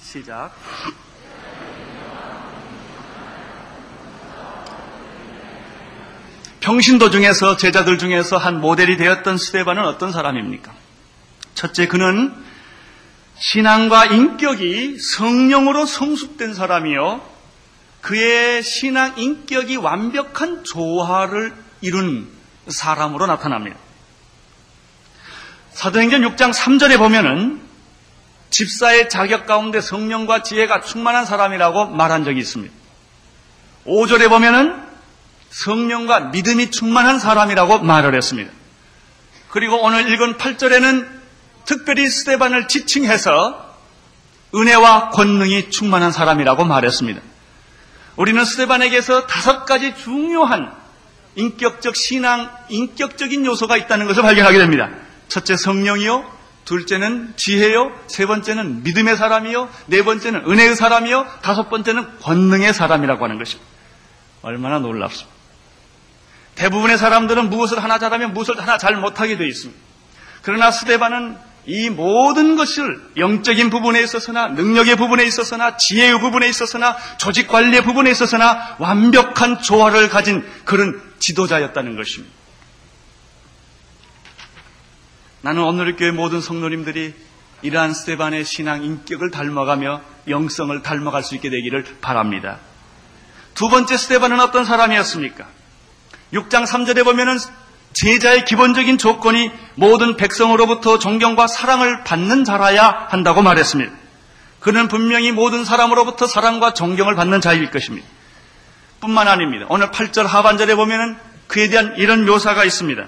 시작. 0.00 0.52
평신도 6.60 7.10
중에서 7.10 7.56
제자들 7.56 7.98
중에서 7.98 8.36
한 8.36 8.60
모델이 8.60 8.98
되었던 8.98 9.36
스테반은 9.36 9.84
어떤 9.84 10.12
사람입니까? 10.12 10.72
첫째, 11.54 11.88
그는 11.88 12.32
신앙과 13.34 14.04
인격이 14.04 15.00
성령으로 15.00 15.86
성숙된 15.86 16.54
사람이요. 16.54 17.20
그의 18.00 18.62
신앙 18.62 19.18
인격이 19.18 19.74
완벽한 19.74 20.62
조화를 20.62 21.52
이룬 21.80 22.28
사람으로 22.68 23.26
나타납니다. 23.26 23.76
사도행전 25.74 26.22
6장 26.22 26.52
3절에 26.52 26.98
보면은 26.98 27.60
집사의 28.50 29.08
자격 29.08 29.46
가운데 29.46 29.80
성령과 29.80 30.42
지혜가 30.42 30.80
충만한 30.82 31.26
사람이라고 31.26 31.86
말한 31.86 32.24
적이 32.24 32.40
있습니다. 32.40 32.72
5절에 33.86 34.28
보면은 34.28 34.82
성령과 35.50 36.20
믿음이 36.20 36.70
충만한 36.70 37.18
사람이라고 37.18 37.80
말을 37.80 38.14
했습니다. 38.14 38.50
그리고 39.50 39.82
오늘 39.82 40.08
읽은 40.08 40.36
8절에는 40.36 41.08
특별히 41.64 42.08
스테반을 42.08 42.68
지칭해서 42.68 43.74
은혜와 44.54 45.10
권능이 45.10 45.70
충만한 45.70 46.12
사람이라고 46.12 46.64
말했습니다. 46.64 47.20
우리는 48.16 48.44
스테반에게서 48.44 49.26
다섯 49.26 49.64
가지 49.64 49.96
중요한 49.96 50.72
인격적 51.34 51.96
신앙, 51.96 52.48
인격적인 52.68 53.44
요소가 53.44 53.76
있다는 53.76 54.06
것을 54.06 54.22
발견하게 54.22 54.58
됩니다. 54.58 54.90
첫째 55.28 55.56
성령이요, 55.56 56.24
둘째는 56.64 57.34
지혜요, 57.36 57.92
세 58.06 58.26
번째는 58.26 58.82
믿음의 58.84 59.16
사람이요, 59.16 59.68
네 59.86 60.02
번째는 60.02 60.44
은혜의 60.46 60.76
사람이요, 60.76 61.26
다섯 61.42 61.68
번째는 61.68 62.20
권능의 62.20 62.72
사람이라고 62.72 63.24
하는 63.24 63.38
것입니다. 63.38 63.70
얼마나 64.42 64.78
놀랍습니다. 64.78 65.32
대부분의 66.54 66.98
사람들은 66.98 67.50
무엇을 67.50 67.82
하나 67.82 67.98
잘하면 67.98 68.32
무엇을 68.32 68.60
하나 68.60 68.78
잘 68.78 68.96
못하게 68.96 69.36
되어 69.36 69.46
있습니다. 69.46 69.80
그러나 70.42 70.70
스데반은 70.70 71.36
이 71.66 71.88
모든 71.88 72.56
것을 72.56 73.00
영적인 73.16 73.70
부분에 73.70 74.02
있어서나 74.02 74.48
능력의 74.48 74.96
부분에 74.96 75.24
있어서나 75.24 75.78
지혜의 75.78 76.20
부분에 76.20 76.46
있어서나 76.48 76.96
조직 77.18 77.48
관리의 77.48 77.82
부분에 77.82 78.10
있어서나 78.10 78.76
완벽한 78.78 79.62
조화를 79.62 80.10
가진 80.10 80.46
그런 80.64 81.00
지도자였다는 81.18 81.96
것입니다. 81.96 82.34
나는 85.44 85.62
오늘 85.62 85.94
교회 85.96 86.10
모든 86.10 86.40
성도님들이 86.40 87.14
이러한 87.60 87.92
스테반의 87.92 88.46
신앙 88.46 88.82
인격을 88.82 89.30
닮아가며 89.30 90.00
영성을 90.26 90.82
닮아갈 90.82 91.22
수 91.22 91.34
있게 91.34 91.50
되기를 91.50 91.84
바랍니다. 92.00 92.60
두 93.52 93.68
번째 93.68 93.98
스테반은 93.98 94.40
어떤 94.40 94.64
사람이었습니까? 94.64 95.46
6장 96.32 96.66
3절에 96.66 97.04
보면은 97.04 97.36
제자의 97.92 98.46
기본적인 98.46 98.96
조건이 98.96 99.50
모든 99.74 100.16
백성으로부터 100.16 100.98
존경과 100.98 101.46
사랑을 101.46 102.04
받는 102.04 102.44
자라야 102.44 103.08
한다고 103.10 103.42
말했습니다. 103.42 103.92
그는 104.60 104.88
분명히 104.88 105.30
모든 105.30 105.66
사람으로부터 105.66 106.26
사랑과 106.26 106.72
존경을 106.72 107.16
받는 107.16 107.42
자일 107.42 107.70
것입니다. 107.70 108.08
뿐만 109.00 109.28
아닙니다. 109.28 109.66
오늘 109.68 109.90
8절 109.90 110.26
하반절에 110.26 110.74
보면은 110.74 111.18
그에 111.48 111.68
대한 111.68 111.96
이런 111.98 112.24
묘사가 112.24 112.64
있습니다. 112.64 113.04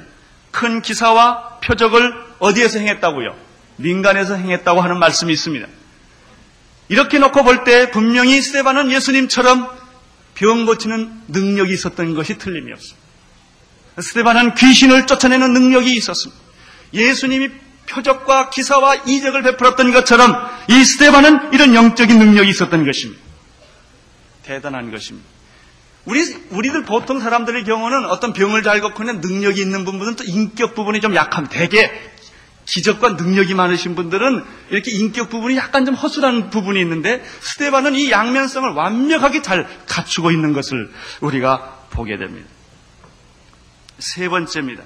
큰 0.51 0.83
기사와 0.83 1.61
표적을 1.65 2.26
어디에서 2.39 2.79
행했다고요? 2.79 3.37
민간에서 3.77 4.35
행했다고 4.37 4.81
하는 4.81 4.99
말씀이 4.99 5.33
있습니다. 5.33 5.67
이렇게 6.89 7.19
놓고 7.19 7.43
볼 7.45 7.65
때 7.65 7.91
분명히 7.91 8.41
스테반은 8.41 8.91
예수님처럼 8.91 9.69
병 10.35 10.67
고치는 10.67 11.23
능력이 11.29 11.73
있었던 11.73 12.15
것이 12.15 12.39
틀림이 12.39 12.73
없습니다. 12.73 13.07
스테반은 14.01 14.55
귀신을 14.55 15.07
쫓아내는 15.07 15.53
능력이 15.53 15.95
있었습니다. 15.97 16.41
예수님이 16.93 17.51
표적과 17.89 18.51
기사와 18.51 18.97
이적을 19.07 19.43
베풀었던 19.43 19.93
것처럼 19.93 20.35
이 20.69 20.85
스테반은 20.85 21.53
이런 21.53 21.75
영적인 21.75 22.19
능력이 22.19 22.51
있었던 22.51 22.85
것입니다. 22.85 23.23
대단한 24.43 24.91
것입니다. 24.91 25.27
우리, 26.05 26.21
우리들 26.51 26.85
보통 26.85 27.19
사람들의 27.19 27.65
경우는 27.65 28.05
어떤 28.07 28.33
병을 28.33 28.63
잘 28.63 28.81
걷고는 28.81 29.21
능력이 29.21 29.61
있는 29.61 29.85
분들은 29.85 30.15
또 30.17 30.25
인격 30.25 30.75
부분이 30.75 31.01
좀 31.01 31.15
약합니다. 31.17 31.59
기적과 32.67 33.11
능력이 33.11 33.55
많으신 33.55 33.95
분들은 33.95 34.45
이렇게 34.71 34.91
인격 34.91 35.31
부분이 35.31 35.57
약간 35.57 35.87
좀 35.87 35.95
허술한 35.95 36.51
부분이 36.51 36.81
있는데 36.81 37.25
스테반은 37.41 37.95
이 37.95 38.11
양면성을 38.11 38.69
완벽하게 38.71 39.41
잘 39.41 39.67
갖추고 39.87 40.33
있는 40.33 40.53
것을 40.53 40.93
우리가 41.21 41.87
보게 41.91 42.19
됩니다. 42.19 42.49
세 43.99 44.29
번째입니다. 44.29 44.83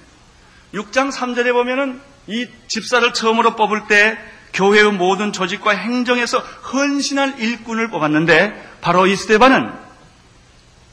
6장 0.75 1.11
3절에 1.11 1.53
보면은 1.53 2.01
이 2.27 2.47
집사를 2.69 3.13
처음으로 3.13 3.57
뽑을 3.57 3.89
때 3.89 4.19
교회의 4.53 4.93
모든 4.93 5.33
조직과 5.33 5.73
행정에서 5.73 6.39
헌신할 6.39 7.41
일꾼을 7.41 7.89
뽑았는데 7.89 8.79
바로 8.81 9.07
이 9.07 9.17
스테반은 9.17 9.73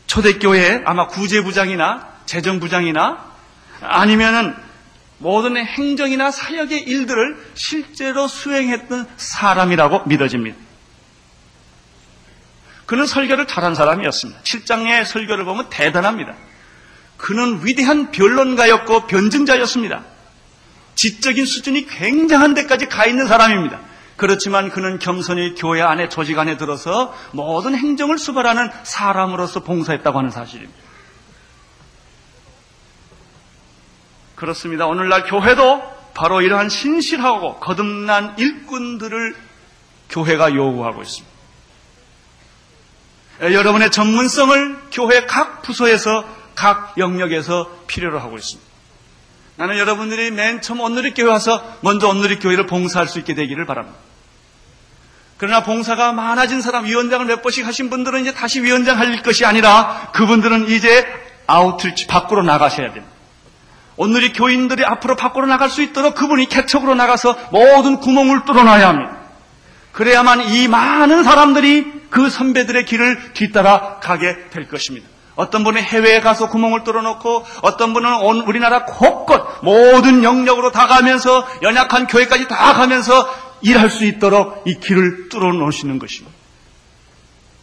초대교회 0.08 0.84
아마 0.86 1.08
구제부장이나 1.08 2.08
재정부장이나 2.26 3.26
아니면은 3.82 4.56
모든 5.20 5.58
행정이나 5.58 6.32
사역의 6.32 6.84
일들을 6.84 7.52
실제로 7.56 8.28
수행했던 8.28 9.08
사람이라고 9.18 10.06
믿어집니다. 10.06 10.58
그는 12.86 13.06
설교를 13.06 13.48
잘한 13.48 13.76
사람이었습니다. 13.76 14.42
7장의 14.42 15.06
설교를 15.06 15.44
보면 15.44 15.70
대단합니다. 15.70 16.36
그는 17.18 17.66
위대한 17.66 18.12
변론가였고 18.12 19.08
변증자였습니다. 19.08 20.04
지적인 20.96 21.46
수준이 21.46 21.88
굉장한 21.88 22.54
데까지 22.54 22.88
가 22.88 23.06
있는 23.06 23.28
사람입니다. 23.28 23.80
그렇지만 24.16 24.70
그는 24.70 24.98
겸손히 24.98 25.54
교회 25.56 25.82
안에 25.82 26.10
조직 26.10 26.40
안에 26.40 26.58
들어서 26.58 27.14
모든 27.32 27.76
행정을 27.76 28.18
수발하는 28.18 28.70
사람으로서 28.84 29.62
봉사했다고 29.64 30.18
하는 30.18 30.32
사실입니다. 30.32 30.87
그렇습니다. 34.38 34.86
오늘날 34.86 35.26
교회도 35.26 35.98
바로 36.14 36.42
이러한 36.42 36.70
신실하고 36.70 37.60
거듭난 37.60 38.36
일꾼들을 38.38 39.36
교회가 40.10 40.54
요구하고 40.54 41.02
있습니다. 41.02 41.38
여러분의 43.42 43.92
전문성을 43.92 44.78
교회 44.92 45.26
각 45.26 45.64
부서에서 45.64 46.24
각 46.56 46.94
영역에서 46.98 47.70
필요로 47.88 48.20
하고 48.20 48.38
있습니다. 48.38 48.68
나는 49.58 49.78
여러분들이 49.80 50.30
맨 50.32 50.62
처음 50.62 50.82
온누리 50.82 51.14
교회 51.16 51.28
와서 51.28 51.78
먼저 51.82 52.08
온누리 52.08 52.40
교회를 52.40 52.68
봉사할 52.68 53.08
수 53.08 53.18
있게 53.20 53.34
되기를 53.34 53.66
바랍니다. 53.66 53.98
그러나 55.38 55.64
봉사가 55.64 56.14
많아진 56.14 56.62
사람, 56.62 56.86
위원장을 56.86 57.26
몇 57.26 57.42
번씩 57.42 57.66
하신 57.66 57.90
분들은 57.90 58.22
이제 58.22 58.34
다시 58.34 58.62
위원장 58.62 59.00
할 59.00 59.22
것이 59.24 59.46
아니라 59.46 60.12
그분들은 60.14 60.70
이제 60.70 61.08
아웃을 61.48 61.96
밖으로 62.08 62.44
나가셔야 62.44 62.94
됩니다. 62.94 63.17
오늘이 63.98 64.32
교인들이 64.34 64.86
앞으로 64.86 65.16
밖으로 65.16 65.48
나갈 65.48 65.70
수 65.70 65.82
있도록 65.82 66.16
그분이 66.16 66.48
개척으로 66.48 66.96
나가서 66.96 67.36
모든 67.52 68.00
구멍을 68.00 68.46
뚫어놔야 68.46 68.88
합니다. 68.88 69.18
그래야만 69.92 70.50
이 70.54 70.68
많은 70.68 71.24
사람들이 71.24 72.08
그 72.10 72.30
선배들의 72.30 72.86
길을 72.86 73.34
뒤따라 73.34 74.00
가게 74.00 74.50
될 74.52 74.68
것입니다. 74.68 75.08
어떤 75.36 75.64
분은 75.64 75.82
해외에 75.82 76.20
가서 76.20 76.50
구멍을 76.50 76.84
뚫어놓고 76.84 77.46
어떤 77.62 77.94
분은 77.94 78.22
온 78.22 78.42
우리나라 78.42 78.86
곳곳 78.86 79.44
모든 79.64 80.24
영역으로 80.24 80.72
다 80.72 80.88
가면서 80.88 81.48
연약한 81.62 82.08
교회까지 82.08 82.48
다 82.48 82.74
가면서 82.74 83.28
일할 83.62 83.90
수 83.90 84.06
있도록 84.06 84.64
이 84.66 84.80
길을 84.80 85.30
뚫어 85.30 85.52
놓으시는 85.54 86.00
것입니다. 86.00 86.36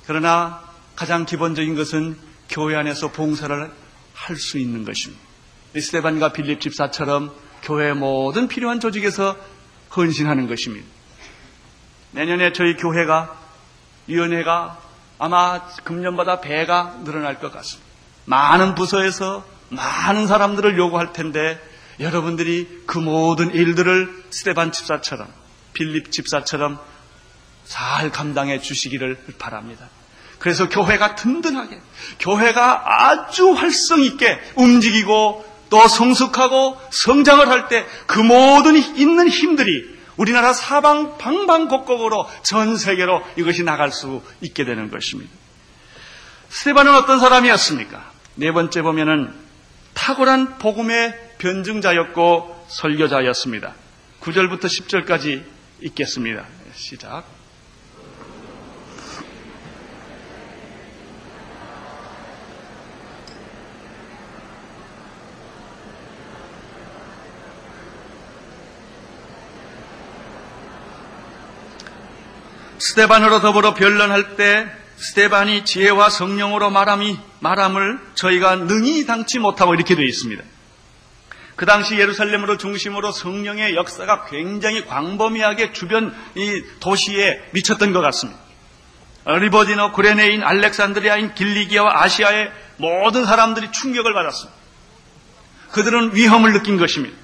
그러나 0.07 0.61
가장 0.97 1.25
기본적인 1.25 1.75
것은 1.77 2.17
교회 2.49 2.77
안에서 2.77 3.09
봉사를 3.09 3.71
할 4.15 4.37
수 4.37 4.59
있는 4.59 4.85
것입니다. 4.85 5.24
스테반과 5.81 6.33
빌립 6.33 6.61
집사처럼 6.61 7.33
교회 7.63 7.93
모든 7.93 8.49
필요한 8.49 8.81
조직에서 8.81 9.37
헌신하는 9.97 10.47
것입니다. 10.47 10.87
내년에 12.13 12.53
저희 12.53 12.77
교회가 12.77 13.37
위원회가 14.07 14.79
아마 15.19 15.67
금년보다 15.85 16.41
배가 16.41 17.01
늘어날 17.05 17.41
것 17.41 17.53
같습니다. 17.53 17.89
많은 18.27 18.75
부서에서 18.75 19.45
많은 19.71 20.27
사람들을 20.27 20.77
요구할 20.79 21.13
텐데 21.13 21.61
여러분들이 22.01 22.83
그 22.87 22.99
모든 22.99 23.55
일들을 23.55 24.25
스테반 24.31 24.73
집사처럼 24.73 25.29
빌립 25.73 26.11
집사처럼 26.11 26.79
잘 27.65 28.11
감당해 28.11 28.61
주시기를 28.61 29.19
바랍니다. 29.39 29.89
그래서 30.39 30.69
교회가 30.69 31.15
든든하게, 31.15 31.81
교회가 32.19 33.09
아주 33.09 33.53
활성 33.53 34.03
있게 34.03 34.39
움직이고 34.57 35.54
또 35.75 35.89
성숙하고 35.89 36.79
성장을 36.91 37.49
할 37.49 37.69
때 37.69 37.85
그 38.07 38.21
모든 38.21 38.77
있는 38.77 39.29
힘들이 39.29 39.93
우리나라 40.17 40.53
사방 40.53 41.19
방방곡곡으로 41.19 42.29
전 42.45 42.77
세계로 42.77 43.23
이것이 43.37 43.65
나갈 43.65 43.91
수 43.91 44.23
있게 44.41 44.65
되는 44.65 44.89
것입니다. 44.89 45.33
스테반은 46.51 46.95
어떤 46.95 47.19
사람이었습니까? 47.19 48.13
네 48.37 48.53
번째 48.53 48.83
보면은 48.83 49.35
탁월한 49.95 50.59
복음의 50.59 51.13
변증자였고 51.39 52.67
설교자였습니다. 52.69 53.75
9절부터 54.21 54.67
10절까지 54.67 55.43
읽겠습니다. 55.81 56.45
시작. 56.77 57.25
스테반으로 72.85 73.41
더불어 73.41 73.73
변론할 73.73 74.37
때 74.37 74.71
스테반이 74.97 75.65
지혜와 75.65 76.11
성령으로 76.11 76.69
말함이 76.69 77.19
말함을 77.41 77.99
저희가 78.15 78.57
능히 78.57 79.07
당치 79.07 79.39
못하고 79.39 79.75
이렇게 79.75 79.95
되어 79.95 80.05
있습니다. 80.05 80.43
그 81.57 81.65
당시 81.65 81.99
예루살렘으로 81.99 82.59
중심으로 82.59 83.11
성령의 83.11 83.75
역사가 83.75 84.27
굉장히 84.27 84.85
광범위하게 84.85 85.73
주변 85.73 86.15
이 86.35 86.63
도시에 86.81 87.49
미쳤던 87.53 87.95
것 87.95 88.03
같습니다. 88.03 88.39
리버디너, 89.25 89.93
구레네인, 89.93 90.43
알렉산드리아인, 90.43 91.35
길리기아와 91.35 92.03
아시아의 92.03 92.53
모든 92.77 93.25
사람들이 93.25 93.73
충격을 93.73 94.13
받았습니다. 94.13 94.61
그들은 95.73 96.15
위험을 96.15 96.53
느낀 96.53 96.77
것입니다. 96.77 97.24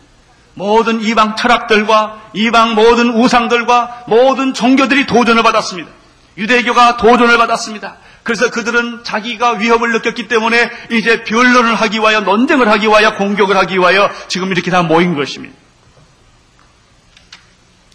모든 0.55 1.01
이방 1.01 1.37
철학들과 1.37 2.31
이방 2.33 2.75
모든 2.75 3.11
우상들과 3.11 4.05
모든 4.07 4.53
종교들이 4.55 5.07
도전을 5.07 5.43
받았습니다. 5.43 5.91
유대교가 6.37 6.97
도전을 6.97 7.39
받았습니다. 7.39 7.97
그래서 8.23 8.51
그들은 8.51 9.03
자기가 9.03 9.53
위협을 9.53 9.93
느꼈기 9.93 10.29
때문에 10.29 10.71
이제 10.91 11.25
변론을 11.25 11.75
하기 11.75 11.99
위하여 11.99 12.21
논쟁을 12.21 12.69
하기 12.69 12.87
위하여 12.87 13.17
공격을 13.17 13.57
하기 13.57 13.79
위하여 13.79 14.11
지금 14.29 14.53
이렇게 14.53 14.71
다 14.71 14.83
모인 14.83 15.15
것입니다. 15.15 15.55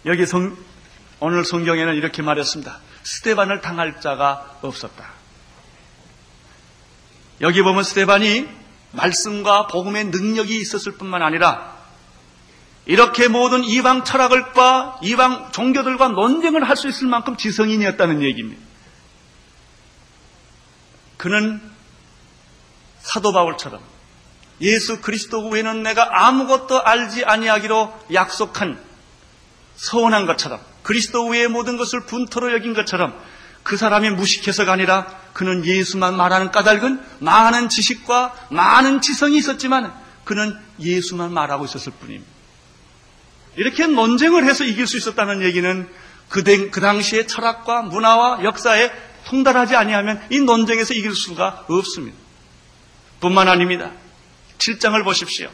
여기 0.04 0.26
성, 0.26 0.56
오늘 1.20 1.44
성경에는 1.44 1.94
이렇게 1.94 2.22
말했습니다. 2.22 2.78
스테반을 3.02 3.60
당할 3.60 4.00
자가 4.00 4.58
없었다. 4.62 5.04
여기 7.40 7.62
보면 7.62 7.84
스테반이 7.84 8.48
말씀과 8.92 9.66
복음의 9.66 10.06
능력이 10.06 10.56
있었을 10.60 10.92
뿐만 10.92 11.22
아니라 11.22 11.75
이렇게 12.86 13.26
모든 13.28 13.64
이방 13.64 14.04
철학을과 14.04 15.00
이방 15.02 15.50
종교들과 15.52 16.08
논쟁을 16.08 16.68
할 16.68 16.76
수 16.76 16.88
있을 16.88 17.08
만큼 17.08 17.36
지성인이었다는 17.36 18.22
얘기입니다. 18.22 18.62
그는 21.16 21.60
사도 23.00 23.32
바울처럼 23.32 23.80
예수 24.60 25.00
그리스도 25.00 25.48
외에는 25.48 25.82
내가 25.82 26.26
아무것도 26.26 26.82
알지 26.82 27.24
아니하기로 27.24 28.06
약속한 28.14 28.82
서운한 29.76 30.26
것처럼 30.26 30.60
그리스도 30.82 31.26
외의 31.26 31.48
모든 31.48 31.76
것을 31.76 32.00
분토로 32.06 32.52
여긴 32.52 32.72
것처럼 32.74 33.18
그 33.62 33.76
사람이 33.76 34.10
무식해서가 34.10 34.72
아니라 34.72 35.06
그는 35.32 35.64
예수만 35.64 36.16
말하는 36.16 36.52
까닭은 36.52 37.04
많은 37.18 37.68
지식과 37.68 38.48
많은 38.50 39.00
지성이 39.00 39.38
있었지만 39.38 39.92
그는 40.24 40.56
예수만 40.78 41.32
말하고 41.32 41.64
있었을 41.64 41.92
뿐입니다. 41.98 42.35
이렇게 43.56 43.86
논쟁을 43.86 44.44
해서 44.44 44.64
이길 44.64 44.86
수 44.86 44.96
있었다는 44.96 45.42
얘기는 45.42 45.88
그, 46.28 46.42
그 46.70 46.80
당시의 46.80 47.26
철학과 47.26 47.82
문화와 47.82 48.44
역사에 48.44 48.90
통달하지 49.26 49.74
아니하면 49.76 50.22
이 50.30 50.40
논쟁에서 50.40 50.94
이길 50.94 51.14
수가 51.14 51.64
없습니다. 51.68 52.16
뿐만 53.20 53.48
아닙니다. 53.48 53.90
7장을 54.58 55.02
보십시오. 55.04 55.50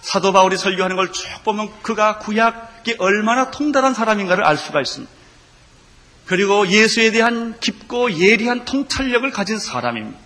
사도 0.00 0.32
바울이 0.32 0.56
설교하는 0.56 0.96
걸 0.96 1.12
쭉 1.12 1.24
보면 1.44 1.70
그가 1.82 2.18
구약에 2.18 2.96
얼마나 2.98 3.50
통달한 3.50 3.94
사람인가를 3.94 4.44
알 4.44 4.56
수가 4.56 4.80
있습니다. 4.80 5.12
그리고 6.26 6.66
예수에 6.68 7.10
대한 7.10 7.58
깊고 7.60 8.18
예리한 8.18 8.64
통찰력을 8.64 9.28
가진 9.32 9.58
사람입니다. 9.58 10.18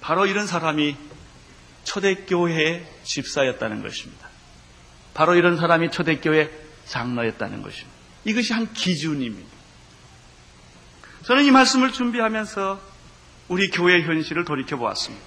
바로 0.00 0.26
이런 0.26 0.46
사람이 0.46 0.96
초대교회의 1.92 2.86
집사였다는 3.04 3.82
것입니다. 3.82 4.28
바로 5.12 5.34
이런 5.34 5.58
사람이 5.58 5.90
초대교회 5.90 6.50
장로였다는 6.86 7.62
것입니다. 7.62 7.90
이것이 8.24 8.54
한 8.54 8.72
기준입니다. 8.72 9.50
저는 11.24 11.44
이 11.44 11.50
말씀을 11.50 11.92
준비하면서 11.92 12.80
우리 13.48 13.68
교회 13.70 14.00
현실을 14.02 14.46
돌이켜 14.46 14.78
보았습니다. 14.78 15.22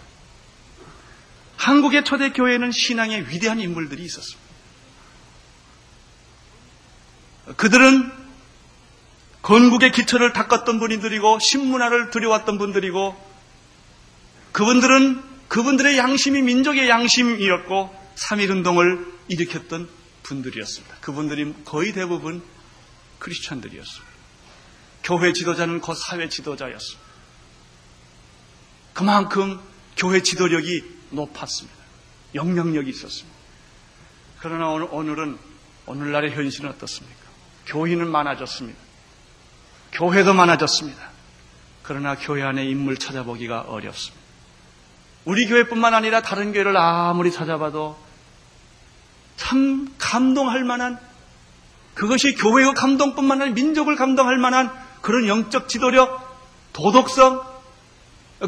한국의 1.58 2.04
초대교회는 2.04 2.72
신앙의 2.72 3.30
위대한 3.30 3.60
인물들이 3.60 4.04
있었습니다. 4.04 4.44
그들은 7.58 8.12
건국의 9.44 9.92
기초를 9.92 10.34
닦았던 10.34 10.80
분들이고 10.80 11.38
신문화를 11.38 12.10
들여왔던 12.10 12.58
분들이고 12.58 13.36
그분들은 14.52 15.35
그분들의 15.56 15.98
양심이 15.98 16.42
민족의 16.42 16.90
양심이었고 16.90 17.96
3.1운동을 18.16 19.10
일으켰던 19.30 19.88
분들이었습니다. 20.24 20.98
그분들이 21.00 21.54
거의 21.64 21.94
대부분 21.94 22.44
크리스천들이었습니다. 23.20 24.14
교회 25.04 25.32
지도자는 25.32 25.80
곧 25.80 25.94
사회 25.94 26.28
지도자였습니다. 26.28 27.10
그만큼 28.94 29.62
교회 29.96 30.22
지도력이 30.22 30.84
높았습니다. 31.12 31.80
영향력이 32.34 32.90
있었습니다. 32.90 33.38
그러나 34.42 34.68
오늘, 34.68 34.90
오늘은 34.92 35.38
오늘날의 35.86 36.32
현실은 36.32 36.72
어떻습니까? 36.72 37.22
교인은 37.68 38.12
많아졌습니다. 38.12 38.78
교회도 39.94 40.34
많아졌습니다. 40.34 41.12
그러나 41.82 42.18
교회 42.18 42.44
안에 42.44 42.66
인물 42.66 42.98
찾아보기가 42.98 43.62
어렵습니다. 43.62 44.25
우리 45.26 45.48
교회뿐만 45.48 45.94
아니라 45.94 46.22
다른 46.22 46.54
교회를 46.54 46.78
아무리 46.78 47.32
찾아봐도 47.32 47.98
참 49.36 49.94
감동할 49.98 50.64
만한 50.64 51.00
그것이 51.96 52.36
교회의 52.36 52.74
감동뿐만 52.74 53.42
아니라 53.42 53.56
민족을 53.56 53.96
감동할 53.96 54.38
만한 54.38 54.72
그런 55.02 55.28
영적 55.28 55.68
지도력, 55.68 56.36
도덕성, 56.74 57.44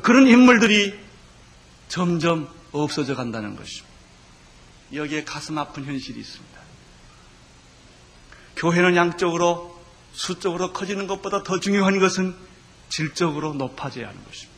그런 0.03 0.27
인물들이 0.27 0.97
점점 1.87 2.49
없어져 2.71 3.15
간다는 3.15 3.55
것입니다. 3.55 3.87
여기에 4.93 5.23
가슴 5.23 5.57
아픈 5.57 5.85
현실이 5.85 6.19
있습니다. 6.19 6.61
교회는 8.57 8.95
양적으로 8.95 9.79
수적으로 10.13 10.73
커지는 10.73 11.07
것보다 11.07 11.43
더 11.43 11.59
중요한 11.59 11.99
것은 11.99 12.35
질적으로 12.89 13.53
높아져야 13.53 14.07
하는 14.07 14.23
것입니다. 14.25 14.56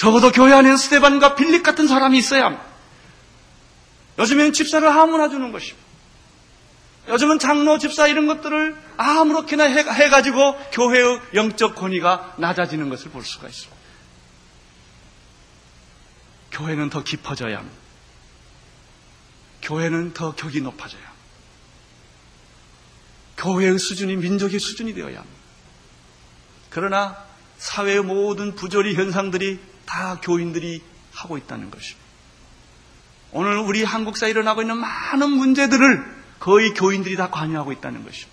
적어도 0.00 0.32
교회 0.32 0.54
안에는 0.54 0.78
스테반과 0.78 1.34
빌립 1.34 1.62
같은 1.62 1.86
사람이 1.86 2.16
있어야 2.16 2.46
합니다. 2.46 2.64
요즘에는 4.18 4.54
집사를 4.54 4.88
아무나 4.88 5.28
주는 5.28 5.52
것입니다. 5.52 5.86
요즘은 7.10 7.38
장로, 7.38 7.76
집사 7.76 8.06
이런 8.06 8.26
것들을 8.26 8.82
아무렇게나 8.96 9.64
해가지고 9.64 10.56
교회의 10.72 11.20
영적 11.34 11.74
권위가 11.74 12.36
낮아지는 12.38 12.88
것을 12.88 13.10
볼 13.10 13.22
수가 13.26 13.48
있습니다. 13.48 13.76
교회는 16.52 16.88
더 16.88 17.04
깊어져야 17.04 17.58
합니다. 17.58 17.76
교회는 19.60 20.14
더 20.14 20.34
격이 20.34 20.62
높아져야 20.62 21.02
합니다. 21.02 21.24
교회의 23.36 23.78
수준이 23.78 24.16
민족의 24.16 24.60
수준이 24.60 24.94
되어야 24.94 25.18
합니다. 25.18 25.38
그러나 26.70 27.22
사회의 27.58 28.00
모든 28.00 28.54
부조리 28.54 28.94
현상들이 28.94 29.69
다 29.90 30.20
교인들이 30.22 30.82
하고 31.12 31.36
있다는 31.36 31.72
것입니다. 31.72 32.00
오늘 33.32 33.58
우리 33.58 33.82
한국 33.82 34.16
사회에 34.16 34.30
일어나고 34.30 34.62
있는 34.62 34.76
많은 34.76 35.30
문제들을 35.30 36.20
거의 36.38 36.72
교인들이 36.74 37.16
다 37.16 37.28
관여하고 37.28 37.72
있다는 37.72 38.04
것입니다. 38.04 38.30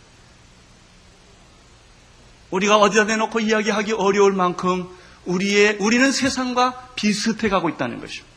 우리가 2.52 2.78
어디다 2.78 3.08
대놓고 3.08 3.40
이야기하기 3.40 3.94
어려울 3.94 4.34
만큼 4.34 4.88
우리의, 5.26 5.78
우리는 5.80 6.12
세상과 6.12 6.92
비슷해 6.96 7.50
가고 7.50 7.70
있다는 7.70 8.00
것입니다. 8.00 8.28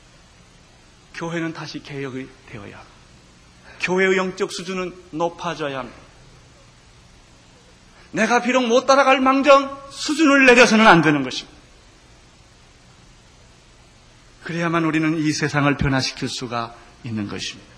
교회는 1.15 1.53
다시 1.53 1.83
개혁이 1.83 2.27
되어야 2.49 2.79
합니다. 2.79 2.85
교회의 3.81 4.17
영적 4.17 4.51
수준은 4.51 4.95
높아져야 5.11 5.79
합니다. 5.79 5.99
내가 8.13 8.43
비록 8.43 8.67
못 8.67 8.87
따라갈 8.87 9.21
망정 9.21 9.79
수준을 9.91 10.47
내려서는 10.47 10.87
안 10.87 11.03
되는 11.03 11.23
것입니다. 11.23 11.60
그래야만 14.51 14.85
우리는 14.85 15.17
이 15.17 15.31
세상을 15.31 15.73
변화시킬 15.77 16.29
수가 16.29 16.75
있는 17.05 17.29
것입니다. 17.29 17.71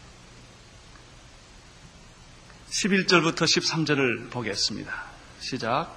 11절부터 2.71 3.41
13절을 3.43 4.31
보겠습니다. 4.31 5.05
시작. 5.39 5.95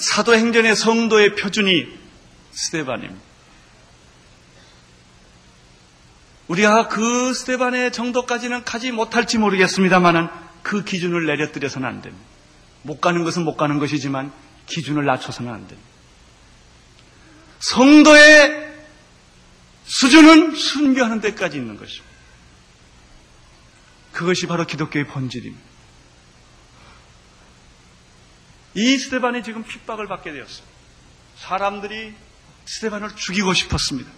사도행전의 0.00 0.76
성도의 0.76 1.36
표준이 1.36 1.86
스테반입니다. 2.52 3.20
우리가 6.48 6.88
그 6.88 7.32
스테반의 7.32 7.92
정도까지는 7.92 8.64
가지 8.64 8.90
못할지 8.90 9.38
모르겠습니다만은 9.38 10.28
그 10.62 10.84
기준을 10.84 11.26
내려뜨려서는 11.26 11.86
안 11.86 12.02
됩니다. 12.02 12.24
못 12.82 13.00
가는 13.00 13.22
것은 13.22 13.44
못 13.44 13.56
가는 13.56 13.78
것이지만 13.78 14.32
기준을 14.66 15.04
낮춰서는 15.04 15.52
안 15.52 15.68
됩니다. 15.68 15.88
성도의 17.60 18.70
수준은 19.84 20.54
순교하는 20.54 21.20
데까지 21.20 21.58
있는 21.58 21.76
것입니다. 21.76 22.10
그것이 24.12 24.46
바로 24.46 24.66
기독교의 24.66 25.06
본질입니다. 25.06 25.69
이 28.74 28.98
스테반이 28.98 29.42
지금 29.42 29.64
핍박을 29.64 30.06
받게 30.06 30.32
되었습니다. 30.32 30.68
사람들이 31.36 32.14
스테반을 32.66 33.16
죽이고 33.16 33.52
싶었습니다. 33.54 34.10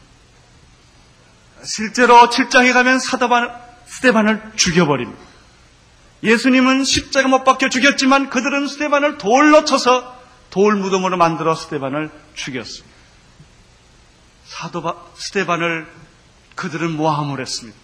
실제로 1.65 2.29
7장에 2.29 2.73
가면 2.73 2.99
사도반 2.99 3.51
스테반을 3.87 4.53
죽여버립니다. 4.57 5.21
예수님은 6.23 6.85
십자가 6.85 7.29
못 7.29 7.45
박혀 7.45 7.69
죽였지만 7.69 8.31
그들은 8.31 8.67
스테반을 8.69 9.19
돌로 9.19 9.65
쳐서 9.65 10.21
돌 10.51 10.77
무덤으로 10.77 11.17
만들어 11.17 11.55
스테반을 11.55 12.11
죽였습니다. 12.35 12.93
사도 14.45 14.83
스테반을 15.17 15.87
그들은 16.55 16.93
모함을 16.93 17.41
했습니다. 17.41 17.79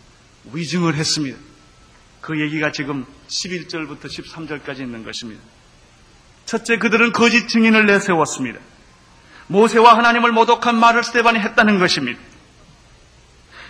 위증을 0.52 0.94
했습니다. 0.94 1.38
그 2.20 2.40
얘기가 2.40 2.72
지금 2.72 3.06
11절부터 3.28 4.04
13절까지 4.04 4.80
있는 4.80 5.04
것입니다. 5.04 5.42
첫째, 6.48 6.78
그들은 6.78 7.12
거짓 7.12 7.46
증인을 7.46 7.84
내세웠습니다. 7.84 8.58
모세와 9.48 9.98
하나님을 9.98 10.32
모독한 10.32 10.80
말을 10.80 11.04
스테반이 11.04 11.38
했다는 11.40 11.78
것입니다. 11.78 12.18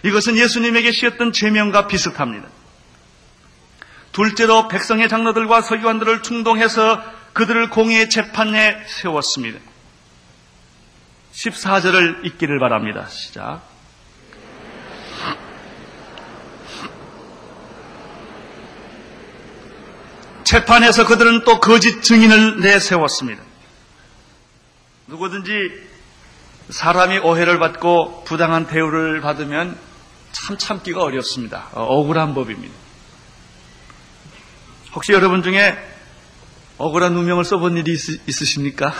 이것은 0.04 0.36
예수님에게 0.36 0.92
씌었던 0.92 1.32
제명과 1.32 1.88
비슷합니다. 1.88 2.46
둘째로 4.12 4.68
백성의 4.68 5.08
장로들과 5.08 5.60
서기관들을 5.60 6.22
충동해서 6.22 7.02
그들을 7.32 7.68
공의의 7.68 8.10
재판에 8.10 8.80
세웠습니다. 8.86 9.58
14절을 11.32 12.24
읽기를 12.26 12.60
바랍니다. 12.60 13.06
시작. 13.08 13.62
재판에서 20.48 21.04
그들은 21.06 21.44
또 21.44 21.60
거짓 21.60 22.02
증인을 22.02 22.60
내세웠습니다. 22.60 23.42
누구든지 25.08 25.52
사람이 26.70 27.18
오해를 27.18 27.58
받고 27.58 28.24
부당한 28.24 28.66
대우를 28.66 29.20
받으면 29.20 29.78
참 30.32 30.56
참기가 30.56 31.02
어렵습니다. 31.02 31.68
어, 31.72 31.82
억울한 31.82 32.32
법입니다. 32.32 32.74
혹시 34.94 35.12
여러분 35.12 35.42
중에 35.42 35.76
억울한 36.78 37.12
누명을 37.12 37.44
써본 37.44 37.76
일이 37.76 37.92
있, 37.92 38.28
으십니까 38.42 38.94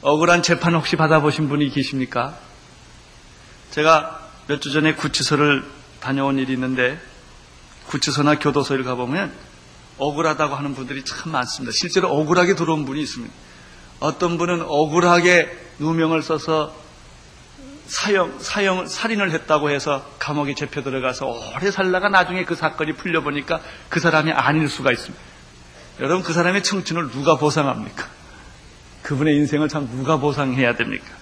억울한 0.00 0.42
재판 0.42 0.74
혹시 0.74 0.96
받아보신 0.96 1.50
분이 1.50 1.68
계십니까? 1.68 2.38
제가 3.70 4.30
몇 4.46 4.60
주 4.60 4.72
전에 4.72 4.94
구치소를 4.94 5.62
다녀온 6.00 6.38
일이 6.38 6.54
있는데 6.54 6.98
구치소나 7.88 8.38
교도소를 8.38 8.84
가보면 8.84 9.32
억울하다고 9.98 10.54
하는 10.54 10.74
분들이 10.74 11.04
참 11.04 11.32
많습니다. 11.32 11.72
실제로 11.72 12.08
억울하게 12.08 12.54
들어온 12.54 12.84
분이 12.84 13.00
있습니다. 13.02 13.32
어떤 14.00 14.38
분은 14.38 14.62
억울하게 14.62 15.56
누명을 15.78 16.22
써서 16.22 16.74
사형, 17.86 18.38
사형, 18.40 18.88
살인을 18.88 19.32
했다고 19.32 19.70
해서 19.70 20.04
감옥에 20.18 20.54
잡혀 20.54 20.82
들어가서 20.82 21.26
오래 21.26 21.70
살다가 21.70 22.08
나중에 22.08 22.44
그 22.44 22.54
사건이 22.54 22.94
풀려보니까 22.94 23.60
그 23.88 24.00
사람이 24.00 24.32
아닐 24.32 24.68
수가 24.68 24.92
있습니다. 24.92 25.22
여러분, 26.00 26.22
그 26.22 26.32
사람의 26.32 26.62
청춘을 26.62 27.10
누가 27.10 27.36
보상합니까? 27.36 28.08
그분의 29.02 29.36
인생을 29.36 29.68
참 29.68 29.88
누가 29.90 30.16
보상해야 30.16 30.74
됩니까? 30.74 31.21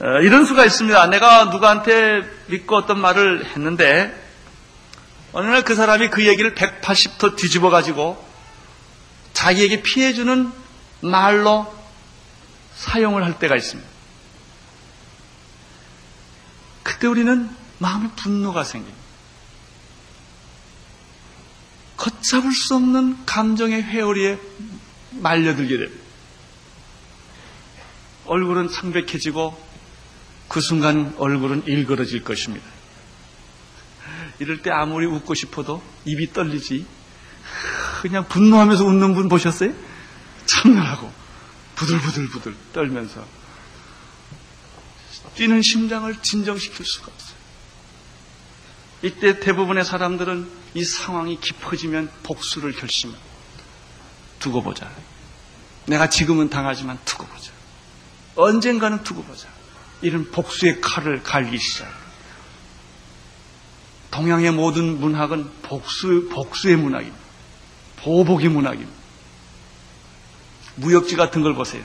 어, 0.00 0.20
이런 0.22 0.44
수가 0.44 0.64
있습니다. 0.64 1.08
내가 1.08 1.46
누구한테 1.46 2.22
믿고 2.46 2.76
어떤 2.76 3.00
말을 3.00 3.46
했는데 3.46 4.14
어느 5.32 5.46
날 5.46 5.62
그 5.64 5.74
사람이 5.74 6.08
그 6.08 6.26
얘기를 6.26 6.54
180도 6.54 7.36
뒤집어 7.36 7.68
가지고 7.68 8.24
자기에게 9.32 9.82
피해주는 9.82 10.52
말로 11.00 11.72
사용을 12.76 13.24
할 13.24 13.38
때가 13.38 13.56
있습니다. 13.56 13.88
그때 16.84 17.06
우리는 17.06 17.50
마음에 17.78 18.08
분노가 18.16 18.64
생깁니다. 18.64 18.98
걷잡을 21.96 22.52
수 22.52 22.76
없는 22.76 23.26
감정의 23.26 23.82
회오리에 23.82 24.38
말려들게 25.10 25.76
됩니다. 25.76 26.04
얼굴은 28.26 28.70
창백해지고 28.70 29.67
그 30.58 30.60
순간 30.60 31.14
얼굴은 31.18 31.68
일그러질 31.68 32.24
것입니다. 32.24 32.66
이럴 34.40 34.60
때 34.60 34.72
아무리 34.72 35.06
웃고 35.06 35.34
싶어도 35.34 35.84
입이 36.04 36.32
떨리지. 36.32 36.84
그냥 38.02 38.26
분노하면서 38.26 38.84
웃는 38.84 39.14
분 39.14 39.28
보셨어요? 39.28 39.72
참나하고 40.46 41.12
부들부들부들 41.76 42.56
떨면서 42.72 43.24
뛰는 45.36 45.62
심장을 45.62 46.12
진정시킬 46.20 46.84
수가 46.84 47.12
없어요. 47.12 47.38
이때 49.02 49.38
대부분의 49.38 49.84
사람들은 49.84 50.50
이 50.74 50.82
상황이 50.82 51.38
깊어지면 51.38 52.10
복수를 52.24 52.72
결심합니다. 52.72 53.24
두고 54.40 54.64
보자. 54.64 54.90
내가 55.86 56.10
지금은 56.10 56.50
당하지만 56.50 56.98
두고 57.04 57.26
보자. 57.26 57.52
언젠가는 58.34 59.04
두고 59.04 59.22
보자. 59.22 59.56
이런 60.02 60.30
복수의 60.30 60.80
칼을 60.80 61.22
갈기 61.22 61.58
시작. 61.58 61.88
동양의 64.10 64.52
모든 64.52 65.00
문학은 65.00 65.50
복수, 65.62 66.28
복수의 66.32 66.76
문학입니다. 66.76 67.18
보복의 67.98 68.48
문학입니다. 68.48 68.98
무역지 70.76 71.16
같은 71.16 71.42
걸 71.42 71.54
보세요. 71.54 71.82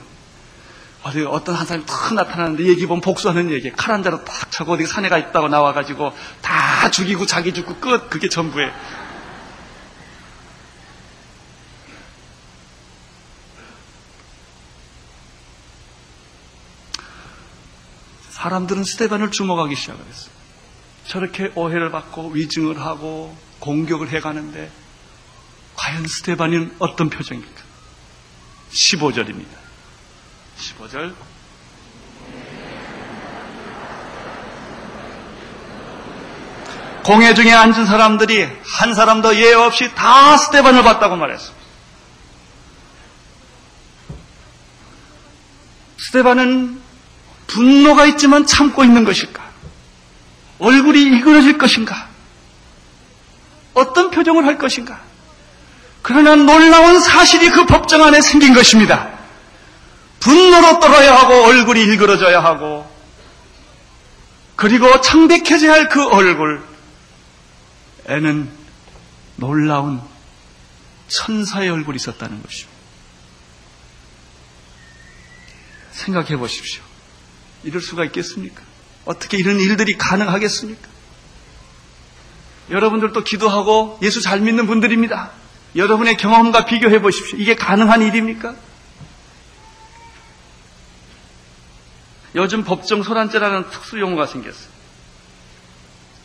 어디 1.02 1.22
어떤 1.22 1.54
한 1.54 1.66
사람이 1.66 1.84
탁 1.86 2.14
나타나는데 2.14 2.64
얘기 2.66 2.86
보면 2.86 3.02
복수하는 3.02 3.50
얘기. 3.50 3.70
칼 3.70 3.94
한 3.94 4.02
자로 4.02 4.24
탁 4.24 4.50
차고 4.50 4.72
어디 4.72 4.86
산에 4.86 5.08
가 5.08 5.18
있다고 5.18 5.48
나와가지고 5.48 6.12
다 6.40 6.90
죽이고 6.90 7.26
자기 7.26 7.52
죽고 7.52 7.76
끝. 7.76 8.08
그게 8.08 8.28
전부예요. 8.28 8.72
사람들은 18.44 18.84
스테반을 18.84 19.30
주목하기 19.30 19.74
시작했어요. 19.74 20.34
저렇게 21.06 21.50
오해를 21.54 21.90
받고 21.90 22.28
위증을 22.28 22.78
하고 22.78 23.34
공격을 23.60 24.10
해가는데 24.10 24.70
과연 25.76 26.06
스테반은 26.06 26.76
어떤 26.78 27.08
표정입니까? 27.08 27.62
15절입니다. 28.70 29.46
15절. 30.58 31.14
공회 37.04 37.32
중에 37.32 37.50
앉은 37.50 37.86
사람들이 37.86 38.46
한 38.62 38.94
사람도 38.94 39.36
예외 39.36 39.54
없이 39.54 39.94
다 39.94 40.36
스테반을 40.36 40.82
봤다고 40.82 41.16
말했습니다. 41.16 41.64
스테반은 45.96 46.83
분노가 47.54 48.06
있지만 48.06 48.46
참고 48.46 48.82
있는 48.82 49.04
것일까? 49.04 49.44
얼굴이 50.58 51.02
일그러질 51.02 51.56
것인가? 51.56 52.08
어떤 53.74 54.10
표정을 54.10 54.44
할 54.44 54.58
것인가? 54.58 55.00
그러나 56.02 56.34
놀라운 56.34 57.00
사실이 57.00 57.50
그 57.50 57.64
법정 57.66 58.02
안에 58.02 58.20
생긴 58.20 58.54
것입니다. 58.54 59.08
분노로 60.18 60.80
떨어야 60.80 61.16
하고 61.16 61.44
얼굴이 61.44 61.80
일그러져야 61.80 62.42
하고 62.42 62.92
그리고 64.56 65.00
창백해져야 65.00 65.72
할 65.72 65.88
그 65.88 66.08
얼굴에는 66.08 66.64
놀라운 69.36 70.00
천사의 71.08 71.70
얼굴이 71.70 71.96
있었다는 71.96 72.42
것입니다. 72.42 72.74
생각해 75.92 76.36
보십시오. 76.36 76.82
이럴 77.64 77.80
수가 77.80 78.04
있겠습니까? 78.04 78.62
어떻게 79.04 79.36
이런 79.36 79.58
일들이 79.58 79.96
가능하겠습니까? 79.98 80.88
여러분들도 82.70 83.24
기도하고 83.24 83.98
예수 84.02 84.22
잘 84.22 84.40
믿는 84.40 84.66
분들입니다. 84.66 85.30
여러분의 85.76 86.16
경험과 86.16 86.64
비교해 86.64 87.00
보십시오. 87.00 87.38
이게 87.38 87.54
가능한 87.54 88.02
일입니까? 88.02 88.54
요즘 92.36 92.64
법정 92.64 93.02
소란죄라는 93.02 93.70
특수 93.70 94.00
용어가 94.00 94.26
생겼어요. 94.26 94.74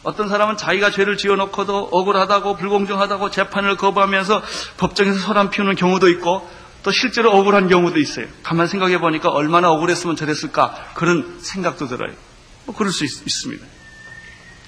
어떤 0.01 0.29
사람은 0.29 0.57
자기가 0.57 0.91
죄를 0.91 1.17
지어놓고도 1.17 1.89
억울하다고 1.91 2.55
불공정하다고 2.55 3.31
재판을 3.31 3.75
거부하면서 3.75 4.41
법정에서 4.77 5.19
소란 5.19 5.49
피우는 5.49 5.75
경우도 5.75 6.09
있고 6.09 6.49
또 6.83 6.91
실제로 6.91 7.31
억울한 7.31 7.67
경우도 7.67 7.99
있어요. 7.99 8.27
가만 8.43 8.67
생각해 8.67 8.99
보니까 8.99 9.29
얼마나 9.29 9.69
억울했으면 9.71 10.15
저랬을까 10.15 10.93
그런 10.95 11.39
생각도 11.41 11.87
들어요. 11.87 12.13
뭐 12.65 12.75
그럴 12.75 12.91
수 12.91 13.03
있, 13.05 13.09
습니다 13.09 13.65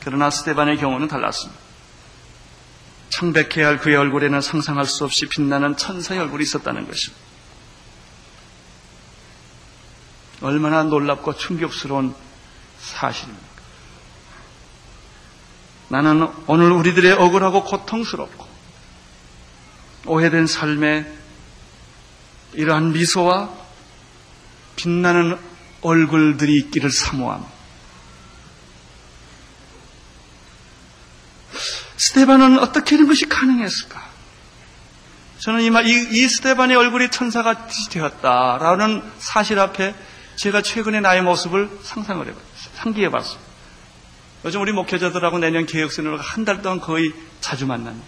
그러나 0.04 0.30
스테반의 0.30 0.78
경우는 0.78 1.08
달랐습니다. 1.08 1.60
창백해야 3.10 3.68
할 3.68 3.78
그의 3.78 3.96
얼굴에는 3.98 4.42
상상할 4.42 4.86
수 4.86 5.04
없이 5.04 5.28
빛나는 5.28 5.78
천사의 5.78 6.20
얼굴이 6.22 6.44
있었다는 6.44 6.88
것입니다. 6.88 7.22
얼마나 10.42 10.84
놀랍고 10.84 11.36
충격스러운 11.36 12.16
사실입니까? 12.80 13.52
나는 15.90 16.28
오늘 16.48 16.72
우리들의 16.72 17.12
억울하고 17.12 17.64
고통스럽고 17.66 18.48
오해된 20.08 20.48
삶에 20.48 21.21
이러한 22.54 22.92
미소와 22.94 23.50
빛나는 24.76 25.38
얼굴들이 25.82 26.58
있기를 26.58 26.92
사모합니다. 26.92 27.52
스테반은 31.98 32.60
어떻게 32.60 32.96
이런 32.96 33.08
것이 33.08 33.28
가능했을까? 33.30 34.10
저는 35.40 35.62
이, 35.62 35.90
이, 35.90 36.08
이 36.24 36.28
스테반의 36.28 36.78
얼굴이 36.78 37.10
천사같이 37.10 37.90
되었다라는 37.90 39.04
사실 39.20 39.60
앞에 39.60 39.96
제가 40.36 40.62
최근에 40.62 41.02
나의 41.02 41.22
모습을 41.22 41.70
상상을 41.84 42.26
해봤어요. 42.26 42.46
상기해 42.76 43.10
봤어요. 43.10 43.40
요즘 44.46 44.62
우리 44.62 44.72
목회자들하고 44.72 45.38
내년 45.40 45.66
개혁선으로 45.66 46.18
한 46.18 46.46
달 46.46 46.62
동안 46.62 46.80
거의 46.80 47.14
자주 47.42 47.66
만납니다. 47.68 48.08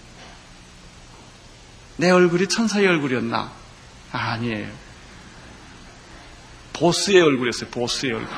내 1.97 2.09
얼굴이 2.09 2.47
천사의 2.47 2.87
얼굴이었나? 2.87 3.51
아니에요. 4.13 4.71
보스의 6.73 7.21
얼굴이었어요. 7.21 7.69
보스의 7.69 8.13
얼굴. 8.13 8.29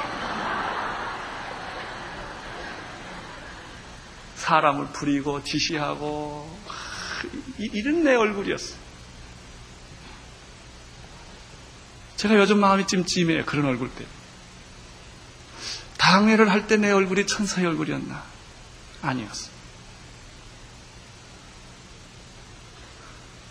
사람을 4.35 4.87
부리고 4.87 5.43
지시하고 5.43 6.59
이런 7.57 8.03
내 8.03 8.15
얼굴이었어요. 8.15 8.77
제가 12.17 12.35
요즘 12.35 12.59
마음이 12.59 12.87
찜찜해요. 12.87 13.45
그런 13.45 13.65
얼굴 13.65 13.89
때. 13.93 14.05
당회를 15.97 16.49
할 16.51 16.67
때 16.67 16.77
내 16.77 16.91
얼굴이 16.91 17.25
천사의 17.27 17.67
얼굴이었나? 17.67 18.23
아니었어. 19.01 19.49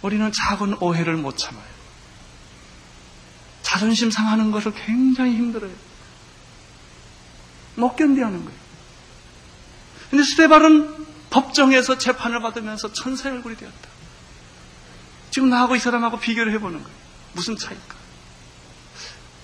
우리는 0.03 0.31
작은 0.33 0.75
오해를 0.81 1.17
못 1.17 1.37
참아요. 1.37 1.74
자존심 3.75 4.09
상하는 4.09 4.53
것을 4.53 4.73
굉장히 4.73 5.35
힘들어요. 5.35 5.73
못 7.75 7.97
견디하는 7.97 8.45
거예요. 8.45 8.61
근데 10.11 10.23
스테발은 10.23 11.07
법정에서 11.31 11.99
재판을 11.99 12.41
받으면서 12.41 12.93
천사의 12.93 13.35
얼굴이 13.35 13.57
되었다. 13.57 13.89
지금 15.33 15.51
나하고 15.51 15.75
이 15.75 15.81
사람하고 15.81 16.21
비교를 16.21 16.53
해보는 16.53 16.85
거예요. 16.85 16.97
무슨 17.33 17.57
차이일까? 17.57 17.97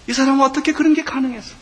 이 0.07 0.13
사람은 0.13 0.45
어떻게 0.45 0.73
그런 0.73 0.95
게 0.95 1.03
가능했을까? 1.03 1.59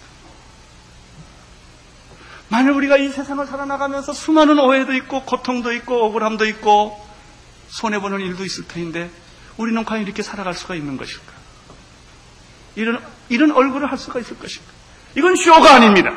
만약 2.51 2.77
우리가 2.77 2.99
이 2.99 3.09
세상을 3.09 3.47
살아나가면서 3.47 4.13
수많은 4.13 4.59
오해도 4.59 4.93
있고 4.93 5.23
고통도 5.25 5.73
있고 5.73 6.05
억울함도 6.05 6.45
있고 6.45 7.03
손해보는 7.69 8.21
일도 8.21 8.45
있을 8.45 8.69
터인데 8.69 9.11
우리는 9.57 9.83
과연 9.87 10.03
이렇게 10.03 10.23
살아갈 10.23 10.53
수가 10.53 10.75
있는 10.75 10.99
것일까? 10.99 11.38
이런, 12.79 13.03
이런 13.29 13.51
얼굴을 13.51 13.91
할 13.91 13.99
수가 13.99 14.21
있을 14.21 14.39
것인가? 14.39 14.67
이건 15.17 15.35
쇼가 15.37 15.75
아닙니다. 15.75 16.11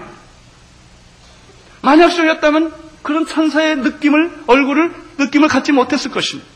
만약 1.82 2.10
쇼였다면 2.12 2.74
그런 3.02 3.26
천사의 3.26 3.78
느낌을, 3.78 4.44
얼굴을, 4.46 4.94
느낌을 5.18 5.48
갖지 5.48 5.72
못했을 5.72 6.12
것입니다. 6.12 6.48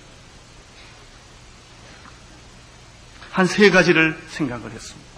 한 3.31 3.47
세 3.47 3.69
가지를 3.69 4.17
생각을 4.29 4.71
했습니다. 4.71 5.09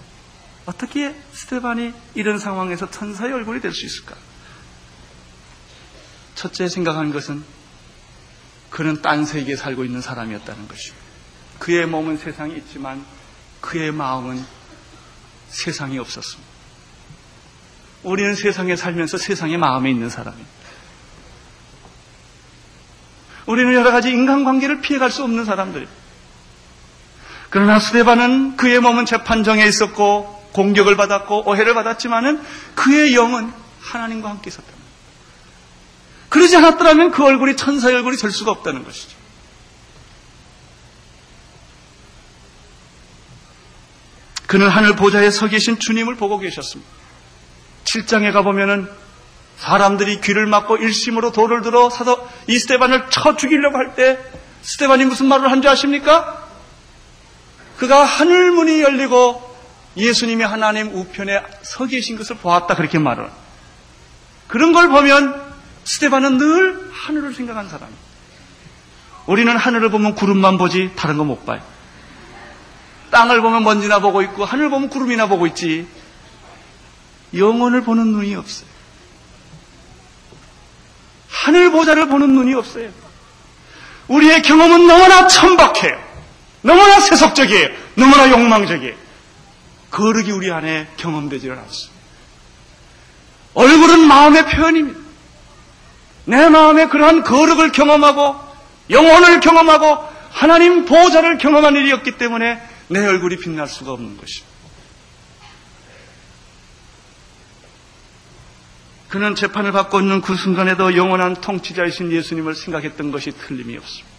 어떻게 0.65 1.13
스테반이 1.33 1.93
이런 2.15 2.39
상황에서 2.39 2.89
천사의 2.89 3.31
얼굴이 3.33 3.59
될 3.61 3.73
수 3.73 3.85
있을까? 3.85 4.15
첫째 6.35 6.67
생각한 6.67 7.11
것은 7.11 7.43
그는 8.69 9.01
딴 9.01 9.25
세계에 9.25 9.55
살고 9.55 9.83
있는 9.85 10.01
사람이었다는 10.01 10.67
것입니다. 10.67 11.05
그의 11.59 11.85
몸은 11.87 12.17
세상에 12.17 12.55
있지만 12.55 13.05
그의 13.61 13.91
마음은 13.91 14.43
세상이 15.49 15.97
없었습니다. 15.99 16.57
우리는 18.03 18.35
세상에 18.35 18.75
살면서 18.75 19.17
세상의 19.17 19.57
마음에 19.57 19.89
있는 19.89 20.09
사람입니다. 20.09 20.49
우리는 23.47 23.73
여러 23.73 23.91
가지 23.91 24.09
인간관계를 24.09 24.81
피해갈 24.81 25.09
수 25.09 25.23
없는 25.23 25.45
사람들입니다. 25.45 26.07
그러나 27.49 27.79
스데반은 27.79 28.57
그의 28.57 28.79
몸은 28.79 29.05
재판정에 29.05 29.65
있었고 29.65 30.49
공격을 30.51 30.97
받았고 30.97 31.49
오해를 31.49 31.73
받았지만은 31.73 32.43
그의 32.75 33.15
영은 33.15 33.51
하나님과 33.79 34.29
함께 34.29 34.49
있었다. 34.49 34.67
그러지 36.29 36.57
않았더라면 36.57 37.11
그 37.11 37.23
얼굴이 37.23 37.55
천사의 37.55 37.95
얼굴이 37.95 38.17
될 38.17 38.31
수가 38.31 38.51
없다는 38.51 38.83
것이죠. 38.83 39.16
그는 44.47 44.69
하늘 44.69 44.95
보좌에 44.95 45.29
서 45.29 45.47
계신 45.47 45.77
주님을 45.79 46.15
보고 46.15 46.39
계셨습니다. 46.39 46.89
7장에 47.83 48.31
가보면은 48.33 48.89
사람들이 49.57 50.21
귀를 50.21 50.45
막고 50.45 50.77
일심으로 50.77 51.31
돌을 51.31 51.61
들어 51.61 51.89
사도 51.89 52.27
이 52.47 52.57
스테반을 52.59 53.09
쳐 53.09 53.35
죽이려고 53.35 53.77
할 53.77 53.95
때 53.95 54.19
스테반이 54.61 55.05
무슨 55.05 55.27
말을 55.27 55.49
한 55.51 55.61
줄 55.61 55.71
아십니까? 55.71 56.45
그가 57.77 58.03
하늘 58.03 58.51
문이 58.51 58.81
열리고 58.81 59.43
예수님이 59.95 60.43
하나님 60.43 60.93
우편에 60.95 61.41
서 61.63 61.85
계신 61.85 62.17
것을 62.17 62.37
보았다 62.37 62.75
그렇게 62.75 62.99
말을. 62.99 63.29
그런 64.47 64.71
걸 64.73 64.89
보면 64.89 65.41
스테반은 65.83 66.37
늘 66.37 66.89
하늘을 66.93 67.33
생각한 67.33 67.69
사람이에요. 67.69 67.99
우리는 69.25 69.55
하늘을 69.57 69.89
보면 69.89 70.15
구름만 70.15 70.57
보지 70.57 70.91
다른 70.95 71.17
거 71.17 71.23
못 71.23 71.45
봐요. 71.45 71.61
땅을 73.11 73.41
보면 73.41 73.63
먼지나 73.63 73.99
보고 73.99 74.21
있고 74.21 74.45
하늘 74.45 74.69
보면 74.69 74.89
구름이나 74.89 75.27
보고 75.27 75.47
있지. 75.47 75.87
영혼을 77.35 77.81
보는 77.81 78.07
눈이 78.07 78.35
없어요. 78.35 78.67
하늘 81.29 81.71
보좌를 81.71 82.07
보는 82.07 82.33
눈이 82.33 82.53
없어요. 82.53 82.89
우리의 84.07 84.41
경험은 84.41 84.87
너무나 84.87 85.27
천박해요. 85.27 86.07
너무나 86.61 86.99
세속적이에요. 86.99 87.69
너무나 87.95 88.29
욕망적이에요. 88.29 88.95
거룩이 89.91 90.31
우리 90.31 90.51
안에 90.51 90.87
경험되지를 90.97 91.57
않습니다. 91.57 91.97
얼굴은 93.53 94.07
마음의 94.07 94.45
표현입니다. 94.45 94.99
내 96.25 96.49
마음에 96.49 96.87
그러한 96.87 97.23
거룩을 97.23 97.71
경험하고 97.71 98.35
영혼을 98.89 99.39
경험하고 99.39 99.97
하나님 100.31 100.85
보좌를 100.85 101.37
경험한 101.37 101.75
일이었기 101.75 102.17
때문에 102.17 102.61
내 102.89 103.05
얼굴이 103.05 103.37
빛날 103.37 103.67
수가 103.67 103.91
없는 103.91 104.17
것입니다. 104.17 104.57
그는 109.09 109.35
재판을 109.35 109.71
받고 109.71 110.01
있는 110.01 110.21
그 110.21 110.35
순간에도 110.35 110.95
영원한 110.97 111.35
통치자이신 111.39 112.11
예수님을 112.11 112.55
생각했던 112.55 113.11
것이 113.11 113.31
틀림이 113.31 113.77
없습니다. 113.77 114.17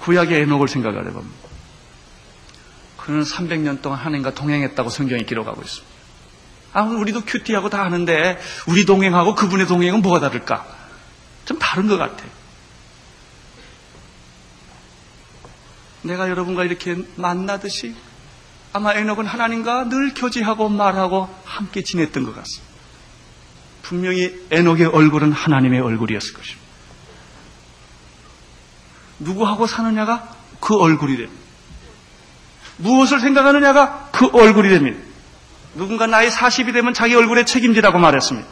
구약의 0.00 0.42
에녹을 0.42 0.68
생각을 0.68 1.06
해봅니다. 1.08 1.48
그는 2.96 3.22
300년 3.22 3.82
동안 3.82 3.98
하나님과 3.98 4.34
동행했다고 4.34 4.90
성경이 4.90 5.26
기록하고 5.26 5.62
있습니다. 5.62 5.96
아, 6.72 6.82
우리도 6.82 7.22
큐티하고 7.22 7.70
다 7.70 7.84
하는데 7.84 8.38
우리 8.68 8.84
동행하고 8.84 9.34
그분의 9.34 9.66
동행은 9.66 10.02
뭐가 10.02 10.20
다를까? 10.20 10.66
좀 11.44 11.58
다른 11.58 11.88
것 11.88 11.96
같아요. 11.96 12.30
내가 16.06 16.28
여러분과 16.28 16.64
이렇게 16.64 16.96
만나듯이 17.16 17.94
아마 18.72 18.94
에녹은 18.94 19.26
하나님과 19.26 19.88
늘 19.88 20.14
교제하고 20.14 20.68
말하고 20.68 21.28
함께 21.44 21.82
지냈던 21.82 22.24
것 22.24 22.34
같습니다. 22.34 22.74
분명히 23.82 24.34
에녹의 24.50 24.86
얼굴은 24.86 25.32
하나님의 25.32 25.80
얼굴이었을 25.80 26.34
것입니다. 26.34 26.66
누구하고 29.18 29.66
사느냐가 29.66 30.28
그 30.60 30.76
얼굴이 30.76 31.16
됩니다. 31.16 31.42
무엇을 32.78 33.20
생각하느냐가 33.20 34.10
그 34.12 34.26
얼굴이 34.26 34.68
됩니다. 34.68 34.98
누군가 35.74 36.06
나이 36.06 36.28
40이 36.28 36.72
되면 36.72 36.92
자기 36.94 37.14
얼굴에 37.14 37.44
책임지라고 37.44 37.98
말했습니다. 37.98 38.48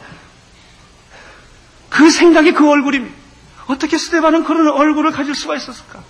그 1.89 2.09
생각이 2.09 2.53
그 2.53 2.69
얼굴입니다. 2.69 3.15
어떻게 3.67 3.97
스테반은 3.97 4.43
그런 4.43 4.67
얼굴을 4.69 5.11
가질 5.11 5.35
수가 5.35 5.55
있었을까? 5.55 6.03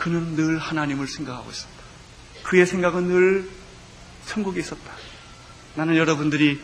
그는 0.00 0.34
늘 0.34 0.58
하나님을 0.58 1.06
생각하고 1.06 1.50
있었다. 1.50 1.74
그의 2.42 2.64
생각은 2.64 3.08
늘 3.08 3.50
천국에 4.24 4.58
있었다. 4.58 4.90
나는 5.74 5.98
여러분들이 5.98 6.58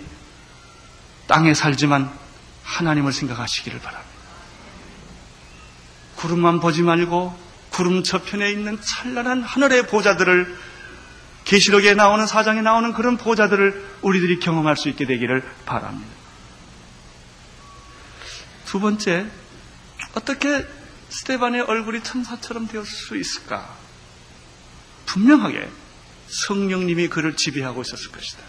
땅에 1.26 1.53
살지만 1.53 2.11
하나님을 2.62 3.12
생각하시기를 3.12 3.78
바랍니다. 3.80 4.16
구름만 6.16 6.61
보지 6.61 6.80
말고 6.80 7.39
구름 7.68 8.03
저편에 8.03 8.51
있는 8.51 8.80
찬란한 8.80 9.43
하늘의 9.43 9.87
보좌들을 9.89 10.57
계시록에 11.45 11.93
나오는 11.93 12.26
사장에 12.26 12.62
나오는 12.62 12.95
그런 12.95 13.18
보좌들을 13.18 13.99
우리들이 14.01 14.41
경험할 14.41 14.78
수 14.78 14.89
있게 14.89 15.05
되기를 15.05 15.45
바랍니다. 15.66 16.11
두 18.64 18.80
번째, 18.80 19.26
어떻게 20.14 20.66
스테반의 21.09 21.62
얼굴이 21.62 22.02
천사처럼 22.02 22.68
되었을 22.68 22.90
수 22.90 23.16
있을까? 23.16 23.68
분명하게 25.07 25.68
성령님이 26.28 27.09
그를 27.09 27.36
지배하고 27.36 27.82
있었을 27.82 28.11
것이다. 28.11 28.42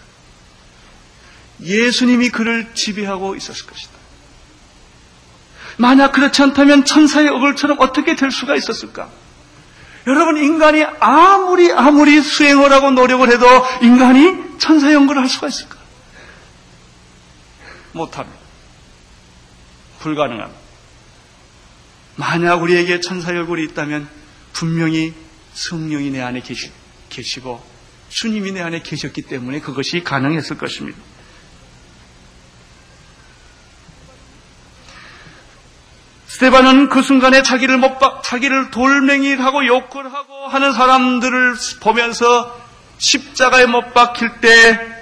예수님이 1.61 2.29
그를 2.29 2.73
지배하고 2.73 3.35
있었을 3.35 3.65
것이다. 3.67 3.91
만약 5.77 6.11
그렇지 6.11 6.41
않다면 6.41 6.85
천사의 6.85 7.29
얼굴처럼 7.29 7.77
어떻게 7.79 8.15
될 8.15 8.31
수가 8.31 8.55
있었을까? 8.55 9.09
여러분, 10.07 10.37
인간이 10.37 10.83
아무리 10.99 11.71
아무리 11.71 12.21
수행을 12.21 12.71
하고 12.71 12.91
노력을 12.91 13.29
해도 13.29 13.45
인간이 13.81 14.57
천사의 14.57 14.95
연구를 14.95 15.21
할 15.21 15.29
수가 15.29 15.47
있을까? 15.47 15.77
못합니다. 17.91 18.39
불가능합니다. 19.99 20.56
만약 22.17 22.61
우리에게 22.63 22.99
천사의 22.99 23.37
얼굴이 23.39 23.63
있다면 23.65 24.09
분명히 24.51 25.13
성령이 25.53 26.09
내 26.09 26.21
안에 26.21 26.41
계시, 26.41 26.71
계시고 27.09 27.63
주님이 28.09 28.51
내 28.51 28.61
안에 28.61 28.81
계셨기 28.81 29.21
때문에 29.23 29.59
그것이 29.59 30.03
가능했을 30.03 30.57
것입니다. 30.57 30.97
스테반은 36.27 36.89
그 36.89 37.01
순간에 37.01 37.41
자기를 37.41 37.77
못 37.77 37.99
박, 37.99 38.23
자기를 38.23 38.71
돌멩이하고 38.71 39.65
욕을 39.65 40.13
하고 40.13 40.47
하는 40.47 40.73
사람들을 40.73 41.55
보면서 41.81 42.59
십자가에 42.97 43.65
못 43.65 43.93
박힐 43.93 44.39
때 44.41 44.97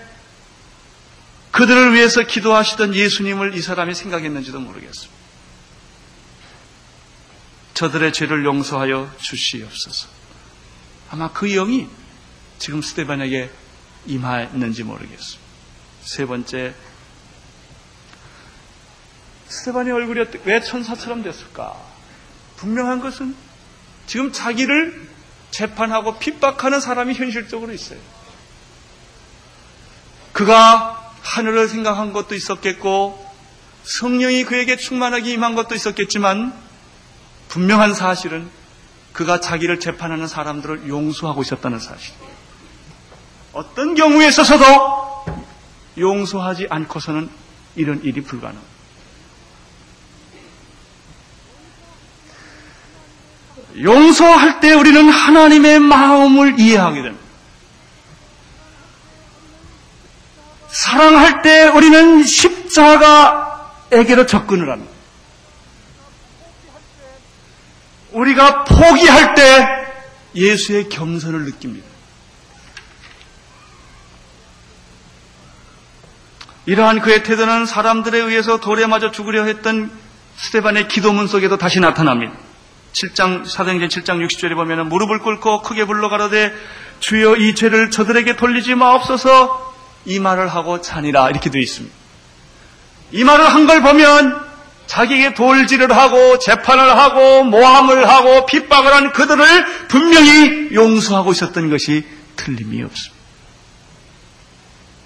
그들을 1.52 1.94
위해서 1.94 2.24
기도하시던 2.24 2.94
예수님을 2.94 3.56
이 3.56 3.62
사람이 3.62 3.96
생각했는지도 3.96 4.60
모르겠습니다. 4.60 5.15
저들의 7.76 8.14
죄를 8.14 8.46
용서하여 8.46 9.14
주시옵소서. 9.18 10.08
아마 11.12 11.32
그 11.32 11.48
영이 11.48 11.88
지금 12.58 12.82
스테반에게 12.82 13.52
임하였는지 14.08 14.84
모르겠습니다. 14.84 15.46
세 16.02 16.26
번째, 16.26 16.74
스테반의 19.50 19.94
얼굴이 19.94 20.26
왜 20.46 20.62
천사처럼 20.62 21.22
됐을까? 21.22 21.76
분명한 22.58 23.02
것은 23.02 23.36
지금 24.08 24.32
자기를 24.32 25.10
재판하고 25.52 26.18
핍박하는 26.18 26.80
사람이 26.80 27.14
현실적으로 27.14 27.74
있어요. 27.74 28.00
그가 30.32 31.14
하늘을 31.22 31.68
생각한 31.68 32.14
것도 32.14 32.36
있었겠고 32.36 33.34
성령이 33.84 34.46
그에게 34.46 34.78
충만하게 34.78 35.34
임한 35.34 35.56
것도 35.56 35.76
있었겠지만 35.76 36.65
분명한 37.56 37.94
사실은 37.94 38.50
그가 39.14 39.40
자기를 39.40 39.80
재판하는 39.80 40.28
사람들을 40.28 40.90
용서하고 40.90 41.42
있었다는 41.42 41.80
사실. 41.80 42.14
어떤 43.54 43.96
경우에 43.96 44.28
있어서도 44.28 44.66
용서하지 45.98 46.68
않고서는 46.70 47.30
이런 47.78 48.04
일이 48.04 48.20
불가능합니다. 48.20 48.76
용서할 53.82 54.60
때 54.60 54.74
우리는 54.74 55.10
하나님의 55.10 55.80
마음을 55.80 56.60
이해하게 56.60 57.04
됩니다. 57.04 57.26
사랑할 60.68 61.42
때 61.42 61.70
우리는 61.70 62.22
십자가에게로 62.24 64.26
접근을 64.26 64.70
합니다. 64.70 64.95
우리가 68.16 68.64
포기할 68.64 69.36
때 69.36 69.68
예수의 70.36 70.90
겸손을 70.90 71.46
느낍니다. 71.46 71.86
이러한 76.66 77.02
그의 77.02 77.24
태도는 77.24 77.66
사람들에 77.66 78.18
의해서 78.18 78.60
돌에 78.60 78.88
맞아 78.88 79.12
죽으려 79.12 79.44
했던 79.44 79.92
스테반의 80.38 80.88
기도문 80.88 81.28
속에도 81.28 81.58
다시 81.58 81.80
나타납니다. 81.80 82.34
7장 82.94 83.46
사도행전 83.48 83.90
7장 83.90 84.26
60절에 84.26 84.56
보면 84.56 84.88
무릎을 84.90 85.20
꿇고 85.20 85.62
크게 85.62 85.86
불러 85.86 86.10
가로되 86.10 86.54
주여 87.02 87.36
이 87.36 87.54
죄를 87.54 87.92
저들에게 87.92 88.38
돌리지 88.38 88.76
마옵소서 88.76 89.76
이 90.06 90.20
말을 90.20 90.48
하고 90.48 90.82
자니라 90.82 91.30
이렇게 91.30 91.50
되어 91.50 91.62
있습니다. 91.62 91.94
이 93.12 93.24
말을 93.24 93.46
한 93.46 93.68
걸 93.68 93.82
보면 93.82 94.55
자기에게 94.88 95.34
돌질을 95.34 95.96
하고 95.96 96.40
재판을 96.40 96.98
하고 96.98 97.44
모함을 97.44 98.08
하고 98.08 98.46
핍박을 98.46 98.94
한 98.94 99.12
그들을 99.12 99.88
분명히 99.88 100.74
용서하고 100.74 101.32
있었던 101.32 101.70
것이 101.70 102.06
틀림이 102.36 102.84
없습니다. 102.84 103.16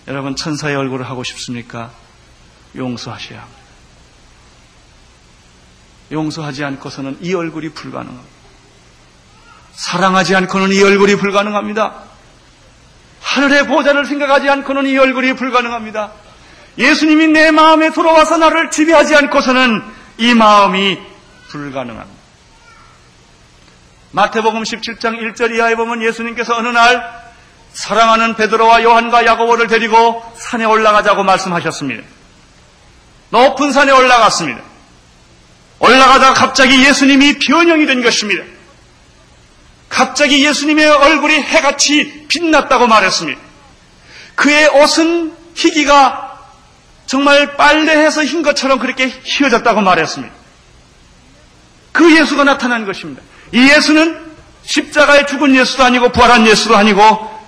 여러분 0.08 0.36
천사의 0.36 0.76
얼굴을 0.76 1.08
하고 1.10 1.24
싶습니까? 1.24 1.92
용서하셔야 2.76 3.42
합니다. 3.42 3.60
용서하지 6.12 6.64
않고서는 6.64 7.20
이 7.22 7.34
얼굴이 7.34 7.70
불가능합니다. 7.70 8.30
사랑하지 9.74 10.36
않고는 10.36 10.74
이 10.74 10.82
얼굴이 10.82 11.16
불가능합니다. 11.16 12.04
하늘의 13.22 13.68
보좌를 13.68 14.06
생각하지 14.06 14.50
않고는 14.50 14.88
이 14.88 14.98
얼굴이 14.98 15.34
불가능합니다. 15.34 16.12
예수님이 16.80 17.28
내 17.28 17.52
마음에 17.52 17.92
들어와서 17.92 18.38
나를 18.38 18.72
지배하지 18.72 19.16
않고서는 19.16 19.84
이 20.18 20.34
마음이 20.34 20.98
불가능합니다. 21.50 22.20
마태복음 24.12 24.64
17장 24.64 25.20
1절 25.20 25.56
이하에 25.56 25.76
보면 25.76 26.02
예수님께서 26.02 26.56
어느 26.56 26.70
날 26.70 27.30
사랑하는 27.74 28.36
베드로와 28.36 28.82
요한과 28.82 29.26
야고보를 29.26 29.68
데리고 29.68 30.24
산에 30.36 30.66
올라가자고 30.66 31.24
말씀하셨습니다. 31.24 32.04
높은 33.30 33.72
산에 33.72 33.92
올라갔습니다. 33.92 34.62
올라가다가 35.80 36.34
갑자기 36.34 36.84
예수님이 36.84 37.40
변형이 37.40 37.86
된 37.86 38.02
것입니다. 38.02 38.44
갑자기 39.90 40.46
예수님의 40.46 40.88
얼굴이 40.88 41.34
해같이 41.36 42.26
빛났다고 42.28 42.88
말했습니다. 42.88 43.40
그의 44.36 44.68
옷은 44.82 45.36
희기가 45.56 46.29
정말 47.10 47.58
빨래해서 47.58 48.24
흰 48.24 48.44
것처럼 48.44 48.78
그렇게 48.78 49.08
휘어졌다고 49.08 49.82
말했습니다. 49.82 50.32
그 51.92 52.16
예수가 52.16 52.44
나타난 52.44 52.86
것입니다. 52.86 53.24
이 53.52 53.68
예수는 53.68 54.16
십자가에 54.62 55.26
죽은 55.26 55.56
예수도 55.56 55.84
아니고 55.84 56.12
부활한 56.12 56.46
예수도 56.46 56.78
아니고 56.78 57.42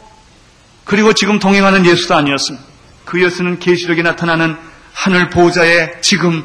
그리고 0.84 1.14
지금 1.14 1.38
동행하는 1.38 1.86
예수도 1.86 2.16
아니었습니다. 2.16 2.66
그 3.06 3.24
예수는 3.24 3.60
계시록에 3.60 4.02
나타나는 4.02 4.58
하늘 4.94 5.30
보좌에 5.30 5.92
지금 6.02 6.44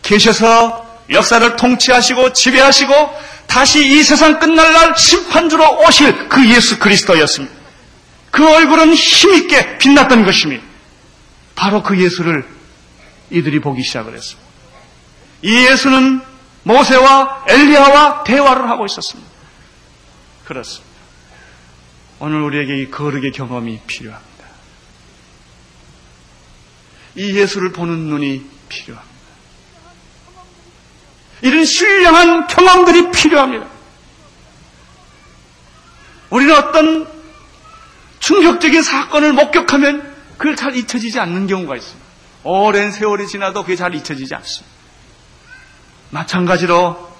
계셔서 0.00 1.02
역사를 1.10 1.56
통치하시고 1.56 2.32
지배하시고 2.32 3.20
다시 3.48 3.86
이 3.86 4.02
세상 4.02 4.38
끝날 4.38 4.72
날 4.72 4.96
심판주로 4.96 5.82
오실 5.82 6.30
그 6.30 6.48
예수 6.48 6.78
그리스도였습니다. 6.78 7.54
그 8.30 8.48
얼굴은 8.48 8.94
힘있게 8.94 9.76
빛났던 9.76 10.24
것입니다. 10.24 10.69
바로 11.60 11.82
그 11.82 12.02
예수를 12.02 12.48
이들이 13.28 13.60
보기 13.60 13.82
시작을 13.82 14.16
했습니다. 14.16 14.50
이 15.42 15.66
예수는 15.66 16.22
모세와 16.62 17.44
엘리야와 17.46 18.24
대화를 18.24 18.70
하고 18.70 18.86
있었습니다. 18.86 19.30
그렇습니다. 20.46 20.90
오늘 22.18 22.40
우리에게 22.40 22.78
이 22.78 22.90
거룩의 22.90 23.32
경험이 23.32 23.78
필요합니다. 23.86 24.46
이 27.16 27.36
예수를 27.36 27.72
보는 27.72 27.94
눈이 28.08 28.42
필요합니다. 28.70 29.14
이런 31.42 31.64
신령한 31.66 32.46
경험들이 32.46 33.10
필요합니다. 33.10 33.66
우리는 36.30 36.54
어떤 36.54 37.06
충격적인 38.20 38.80
사건을 38.80 39.34
목격하면 39.34 40.09
그걸 40.40 40.56
잘 40.56 40.74
잊혀지지 40.74 41.20
않는 41.20 41.48
경우가 41.48 41.76
있습니다. 41.76 42.08
오랜 42.44 42.92
세월이 42.92 43.26
지나도 43.26 43.60
그게 43.60 43.76
잘 43.76 43.94
잊혀지지 43.94 44.34
않습니다. 44.34 44.74
마찬가지로 46.08 47.12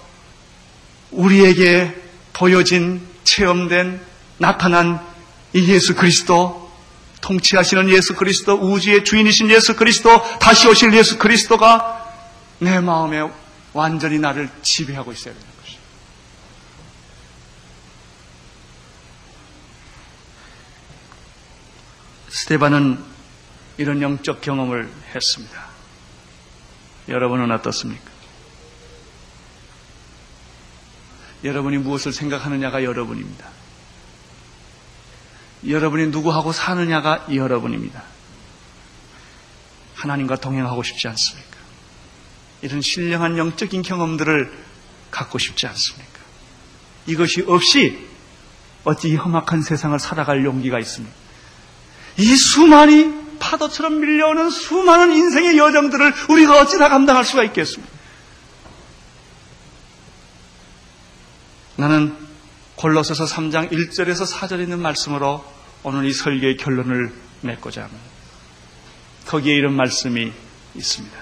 우리에게 1.11 1.95
보여진 2.33 3.07
체험된 3.25 4.01
나타난 4.39 5.07
이 5.53 5.71
예수 5.71 5.95
그리스도 5.97 6.73
통치하시는 7.21 7.91
예수 7.91 8.15
그리스도 8.15 8.55
우주의 8.55 9.05
주인이신 9.05 9.51
예수 9.51 9.77
그리스도 9.77 10.23
다시 10.39 10.67
오실 10.67 10.95
예수 10.95 11.19
그리스도가 11.19 12.11
내 12.59 12.81
마음에 12.81 13.21
완전히 13.75 14.19
나를 14.19 14.49
지배하고 14.63 15.13
있어야 15.13 15.35
되는 15.35 15.47
것입니다. 15.61 15.85
스테반은 22.31 23.10
이런 23.81 24.03
영적 24.03 24.43
경험을 24.43 24.93
했습니다. 25.15 25.65
여러분은 27.09 27.51
어떻습니까? 27.51 28.11
여러분이 31.45 31.79
무엇을 31.79 32.13
생각하느냐가 32.13 32.85
여러분입니다. 32.85 33.49
여러분이 35.67 36.09
누구하고 36.09 36.53
사느냐가 36.53 37.27
여러분입니다. 37.35 38.03
하나님과 39.95 40.37
동행하고 40.37 40.83
싶지 40.83 41.09
않습니까? 41.09 41.57
이런 42.61 42.83
신령한 42.83 43.39
영적인 43.39 43.81
경험들을 43.81 44.53
갖고 45.11 45.39
싶지 45.39 45.67
않습니까? 45.67 46.21
이것이 47.07 47.47
없이 47.49 48.07
어찌 48.85 49.09
이 49.09 49.17
험악한 49.17 49.63
세상을 49.63 49.99
살아갈 49.99 50.45
용기가 50.45 50.79
있습니까? 50.81 51.15
이 52.19 52.37
수많이 52.37 53.30
파도처럼 53.51 54.01
밀려오는 54.01 54.49
수많은 54.51 55.13
인생의 55.13 55.59
여정들을 55.59 56.15
우리가 56.29 56.61
어찌 56.61 56.79
다 56.79 56.89
감당할 56.89 57.25
수가 57.25 57.43
있겠습니까? 57.45 57.93
나는 61.77 62.17
골로새서 62.77 63.25
3장 63.25 63.73
1절에서 63.73 64.31
4절에 64.31 64.61
있는 64.61 64.81
말씀으로 64.81 65.45
오늘 65.83 66.05
이 66.05 66.13
설교의 66.13 66.57
결론을 66.59 67.13
맺고자 67.41 67.83
합니다. 67.83 68.03
거기에 69.27 69.55
이런 69.55 69.75
말씀이 69.75 70.33
있습니다. 70.75 71.17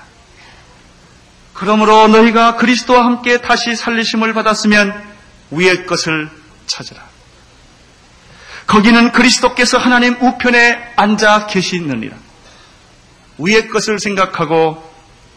그러므로 1.55 2.09
너희가 2.09 2.57
그리스도와 2.57 3.05
함께 3.05 3.41
다시 3.41 3.75
살리심을 3.75 4.35
받았으면 4.35 4.95
위의 5.51 5.87
것을 5.87 6.31
찾으라. 6.67 7.18
거기는 8.69 9.13
그리스도께서 9.13 9.79
하나님 9.79 10.15
우편에 10.21 10.93
앉아 10.95 11.47
계시느니라. 11.47 12.17
위의 13.39 13.69
것을 13.69 13.99
생각하고 13.99 14.87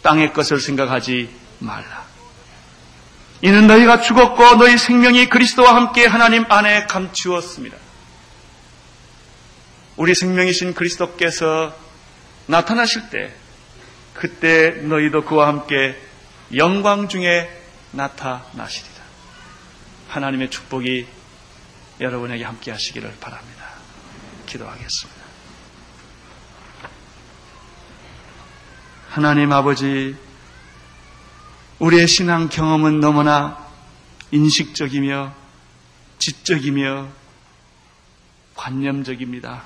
땅의 0.03 0.33
것을 0.33 0.59
생각하지 0.59 1.29
말라. 1.59 2.05
이는 3.41 3.67
너희가 3.67 4.01
죽었고 4.01 4.55
너희 4.57 4.77
생명이 4.77 5.29
그리스도와 5.29 5.75
함께 5.75 6.05
하나님 6.05 6.45
안에 6.49 6.87
감추었습니다. 6.87 7.77
우리 9.95 10.13
생명이신 10.13 10.73
그리스도께서 10.73 11.73
나타나실 12.47 13.09
때 13.11 13.33
그때 14.13 14.71
너희도 14.71 15.23
그와 15.23 15.47
함께 15.47 15.95
영광 16.55 17.07
중에 17.07 17.49
나타나시리라. 17.91 19.01
하나님의 20.09 20.49
축복이 20.49 21.20
여러분에게 22.01 22.43
함께 22.43 22.71
하시기를 22.71 23.15
바랍니다. 23.19 23.65
기도하겠습니다. 24.47 25.21
하나님 29.09 29.51
아버지, 29.51 30.15
우리의 31.79 32.07
신앙 32.07 32.49
경험은 32.49 32.99
너무나 32.99 33.67
인식적이며 34.31 35.33
지적이며 36.17 37.09
관념적입니다. 38.55 39.63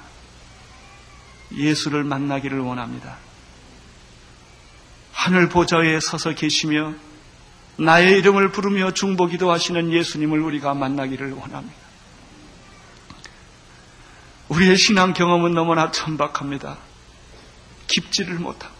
예수를 1.53 2.03
만나기를 2.03 2.59
원합니다. 2.59 3.17
하늘 5.11 5.49
보좌에 5.49 5.99
서서 5.99 6.33
계시며 6.33 6.93
나의 7.77 8.17
이름을 8.19 8.51
부르며 8.51 8.91
중보기도 8.91 9.51
하시는 9.51 9.91
예수님을 9.91 10.39
우리가 10.39 10.73
만나기를 10.73 11.33
원합니다. 11.33 11.84
우리의 14.49 14.77
신앙 14.77 15.13
경험은 15.13 15.53
너무나 15.53 15.91
천박합니다. 15.91 16.77
깊지를 17.87 18.35
못합니다. 18.35 18.75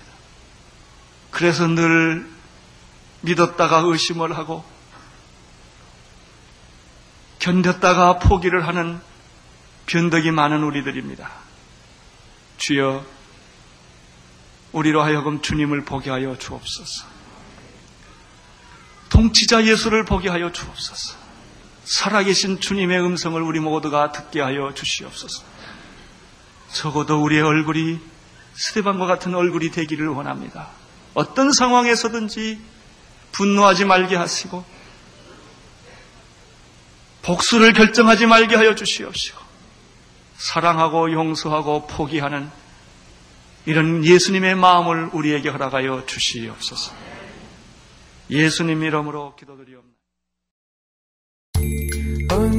그래서 1.32 1.68
늘 1.68 2.30
믿었다가 3.22 3.80
의심을 3.86 4.38
하고 4.38 4.64
견뎠다가 7.40 8.20
포기를 8.22 8.68
하는 8.68 9.02
변덕이 9.86 10.32
많은 10.32 10.64
우리들입니다. 10.64 11.30
주여, 12.58 13.06
우리로 14.72 15.04
하여금 15.04 15.42
주님을 15.42 15.86
보게 15.86 16.10
하여 16.10 16.38
주옵소서. 16.38 17.06
통치자 19.10 19.66
예수를 19.66 20.06
보게 20.06 20.30
하여 20.30 20.52
주옵소서. 20.52 21.25
살아계신 21.86 22.60
주님의 22.60 23.00
음성을 23.00 23.42
우리 23.42 23.60
모두가 23.60 24.12
듣게 24.12 24.42
하여 24.42 24.74
주시옵소서. 24.74 25.44
적어도 26.74 27.22
우리의 27.22 27.42
얼굴이 27.42 28.00
스테반과 28.56 29.06
같은 29.06 29.34
얼굴이 29.36 29.72
되기를 29.72 30.08
원합니다. 30.08 30.70
어떤 31.14 31.52
상황에서든지 31.52 32.60
분노하지 33.32 33.86
말게 33.86 34.16
하시고 34.16 34.66
복수를 37.22 37.74
결정하지 37.74 38.28
말게 38.28 38.56
하여 38.56 38.76
주시옵시고 38.76 39.40
사랑하고 40.38 41.12
용서하고 41.12 41.88
포기하는 41.88 42.50
이런 43.66 44.06
예수님의 44.06 44.56
마음을 44.56 45.10
우리에게 45.12 45.50
허락하여 45.50 46.06
주시옵소서. 46.06 46.94
예수님 48.30 48.84
이름으로 48.84 49.36
기도드리옵나다. 49.36 49.95